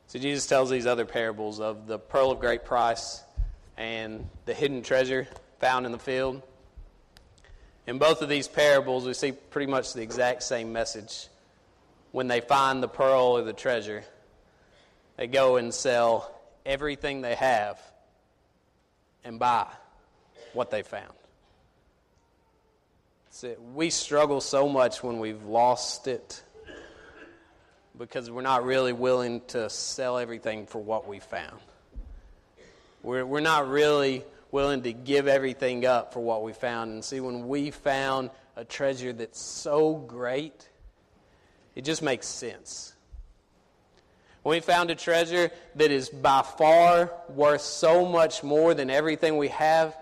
So 0.06 0.18
Jesus 0.18 0.46
tells 0.46 0.70
these 0.70 0.86
other 0.86 1.04
parables 1.04 1.60
of 1.60 1.86
the 1.86 1.98
pearl 1.98 2.30
of 2.30 2.40
great 2.40 2.64
price 2.64 3.22
and 3.76 4.28
the 4.44 4.54
hidden 4.54 4.82
treasure 4.82 5.26
found 5.58 5.86
in 5.86 5.92
the 5.92 5.98
field. 5.98 6.42
In 7.86 7.98
both 7.98 8.22
of 8.22 8.28
these 8.28 8.48
parables, 8.48 9.06
we 9.06 9.14
see 9.14 9.32
pretty 9.32 9.70
much 9.70 9.92
the 9.92 10.02
exact 10.02 10.42
same 10.42 10.72
message. 10.72 11.28
When 12.12 12.28
they 12.28 12.40
find 12.40 12.82
the 12.82 12.88
pearl 12.88 13.36
or 13.36 13.42
the 13.42 13.52
treasure, 13.52 14.04
they 15.16 15.26
go 15.26 15.56
and 15.56 15.74
sell 15.74 16.30
everything 16.64 17.20
they 17.20 17.34
have 17.34 17.80
and 19.24 19.38
buy 19.38 19.66
what 20.52 20.70
they 20.70 20.82
found. 20.82 21.12
See, 23.30 23.54
we 23.74 23.90
struggle 23.90 24.40
so 24.40 24.68
much 24.68 25.02
when 25.02 25.18
we've 25.18 25.42
lost 25.44 26.06
it 26.06 26.42
because 27.98 28.30
we're 28.30 28.42
not 28.42 28.64
really 28.64 28.92
willing 28.92 29.40
to 29.48 29.68
sell 29.70 30.18
everything 30.18 30.66
for 30.66 30.80
what 30.80 31.08
we 31.08 31.18
found. 31.18 31.60
We're, 33.02 33.26
we're 33.26 33.40
not 33.40 33.68
really 33.68 34.24
willing 34.50 34.82
to 34.82 34.92
give 34.92 35.26
everything 35.26 35.84
up 35.84 36.12
for 36.12 36.20
what 36.20 36.42
we 36.42 36.52
found. 36.52 36.92
And 36.92 37.04
see, 37.04 37.20
when 37.20 37.48
we 37.48 37.70
found 37.72 38.30
a 38.56 38.64
treasure 38.64 39.12
that's 39.12 39.40
so 39.40 39.94
great, 39.94 40.68
it 41.74 41.84
just 41.84 42.02
makes 42.02 42.26
sense. 42.28 42.93
We 44.44 44.60
found 44.60 44.90
a 44.90 44.94
treasure 44.94 45.50
that 45.76 45.90
is 45.90 46.10
by 46.10 46.42
far 46.42 47.10
worth 47.30 47.62
so 47.62 48.04
much 48.04 48.42
more 48.42 48.74
than 48.74 48.90
everything 48.90 49.38
we 49.38 49.48
have, 49.48 49.96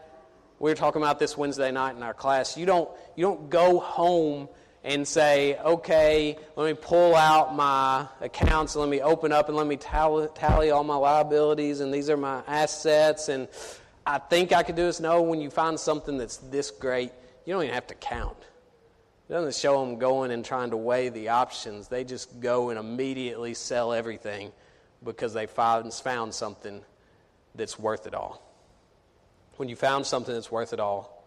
we 0.59 0.71
were 0.71 0.77
talking 0.77 1.03
about 1.03 1.19
this 1.19 1.37
Wednesday 1.37 1.71
night 1.73 1.97
in 1.97 2.03
our 2.03 2.15
class. 2.15 2.57
You 2.57 2.67
don't, 2.67 2.89
you 3.17 3.25
don't 3.25 3.51
go 3.51 3.79
home 3.81 4.49
and 4.85 5.07
say, 5.07 5.59
okay, 5.59 6.37
let 6.57 6.67
me 6.67 6.75
pull 6.75 7.15
out 7.15 7.55
my 7.55 8.07
accounts, 8.21 8.75
let 8.75 8.89
me 8.89 9.01
open 9.01 9.33
up 9.33 9.49
and 9.49 9.57
let 9.57 9.67
me 9.67 9.77
tally, 9.77 10.29
tally 10.35 10.71
all 10.71 10.85
my 10.85 10.97
liabilities, 10.97 11.81
and 11.81 11.95
these 11.95 12.11
are 12.11 12.17
my 12.17 12.43
assets, 12.47 13.29
and 13.29 13.49
I 14.05 14.19
think 14.19 14.53
I 14.53 14.63
could 14.65 14.75
do 14.75 14.83
this. 14.83 14.99
No, 14.99 15.23
when 15.23 15.41
you 15.41 15.51
find 15.51 15.79
something 15.79 16.19
that's 16.19 16.39
this 16.39 16.71
great, 16.73 17.13
you 17.45 17.55
don't 17.55 17.63
even 17.63 17.75
have 17.75 17.87
to 17.89 17.95
count. 17.95 18.37
It 19.33 19.37
doesn't 19.37 19.55
show 19.55 19.83
them 19.83 19.99
going 19.99 20.31
and 20.31 20.45
trying 20.45 20.73
to 20.73 20.77
weigh 20.77 21.09
the 21.09 21.31
options. 21.31 21.89
They 21.89 22.05
just 22.05 22.39
go 22.41 22.69
and 22.69 22.79
immediately 22.79 23.55
sell 23.55 23.95
everything 23.95 24.53
because 25.03 25.33
they 25.33 25.47
found, 25.47 25.91
found 25.91 26.35
something 26.35 26.83
that's 27.55 27.79
worth 27.79 28.07
it 28.07 28.13
all. 28.13 28.43
When 29.57 29.71
you 29.71 29.75
found 29.75 30.05
something 30.05 30.35
that's 30.35 30.53
worth 30.53 30.75
it 30.75 30.81
all, 30.81 31.25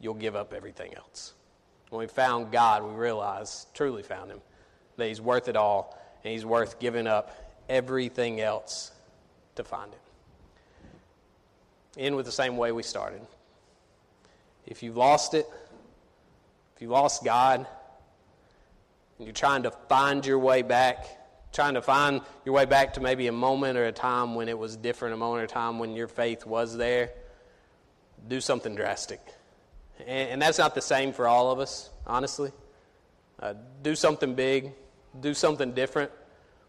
you'll 0.00 0.14
give 0.14 0.34
up 0.34 0.52
everything 0.52 0.96
else. 0.96 1.34
When 1.90 2.00
we 2.00 2.08
found 2.08 2.50
God, 2.50 2.82
we 2.82 2.92
realized, 2.96 3.72
truly 3.74 4.02
found 4.02 4.32
Him, 4.32 4.40
that 4.96 5.06
He's 5.06 5.20
worth 5.20 5.46
it 5.46 5.54
all 5.54 5.96
and 6.24 6.32
He's 6.32 6.44
worth 6.44 6.80
giving 6.80 7.06
up 7.06 7.30
everything 7.68 8.40
else 8.40 8.90
to 9.54 9.62
find 9.62 9.92
Him. 9.92 10.00
End 11.96 12.16
with 12.16 12.26
the 12.26 12.32
same 12.32 12.56
way 12.56 12.72
we 12.72 12.82
started. 12.82 13.20
If 14.66 14.82
you've 14.82 14.96
lost 14.96 15.34
it, 15.34 15.48
if 16.76 16.82
you 16.82 16.88
lost 16.88 17.24
God, 17.24 17.66
and 19.16 19.26
you're 19.26 19.32
trying 19.32 19.62
to 19.62 19.70
find 19.70 20.26
your 20.26 20.38
way 20.38 20.60
back, 20.60 21.06
trying 21.50 21.72
to 21.72 21.80
find 21.80 22.20
your 22.44 22.54
way 22.54 22.66
back 22.66 22.92
to 22.94 23.00
maybe 23.00 23.28
a 23.28 23.32
moment 23.32 23.78
or 23.78 23.86
a 23.86 23.92
time 23.92 24.34
when 24.34 24.50
it 24.50 24.58
was 24.58 24.76
different, 24.76 25.14
a 25.14 25.16
moment 25.16 25.40
or 25.40 25.44
a 25.44 25.48
time 25.48 25.78
when 25.78 25.96
your 25.96 26.06
faith 26.06 26.44
was 26.44 26.76
there, 26.76 27.12
do 28.28 28.42
something 28.42 28.74
drastic. 28.74 29.20
And, 30.00 30.30
and 30.30 30.42
that's 30.42 30.58
not 30.58 30.74
the 30.74 30.82
same 30.82 31.14
for 31.14 31.26
all 31.26 31.50
of 31.50 31.60
us, 31.60 31.88
honestly. 32.06 32.52
Uh, 33.40 33.54
do 33.82 33.94
something 33.94 34.34
big, 34.34 34.72
do 35.18 35.32
something 35.32 35.72
different, 35.72 36.10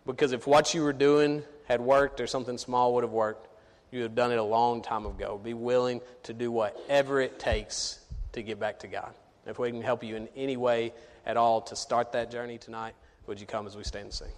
because 0.05 0.31
if 0.31 0.47
what 0.47 0.73
you 0.73 0.83
were 0.83 0.93
doing 0.93 1.43
had 1.65 1.81
worked 1.81 2.21
or 2.21 2.27
something 2.27 2.57
small 2.57 2.93
would 2.93 3.03
have 3.03 3.11
worked, 3.11 3.49
you 3.91 3.99
would 3.99 4.03
have 4.03 4.15
done 4.15 4.31
it 4.31 4.37
a 4.37 4.43
long 4.43 4.81
time 4.81 5.05
ago. 5.05 5.37
Be 5.37 5.53
willing 5.53 5.99
to 6.23 6.33
do 6.33 6.49
whatever 6.49 7.19
it 7.19 7.39
takes 7.39 7.99
to 8.31 8.41
get 8.41 8.57
back 8.57 8.79
to 8.79 8.87
God. 8.87 9.13
If 9.47 9.59
we 9.59 9.71
can 9.71 9.81
help 9.81 10.03
you 10.03 10.15
in 10.15 10.27
any 10.35 10.57
way 10.57 10.93
at 11.25 11.37
all 11.37 11.61
to 11.61 11.75
start 11.75 12.11
that 12.11 12.29
journey 12.29 12.57
tonight, 12.57 12.93
would 13.27 13.39
you 13.39 13.47
come 13.47 13.65
as 13.65 13.75
we 13.75 13.83
stand 13.83 14.05
and 14.05 14.13
sing? 14.13 14.31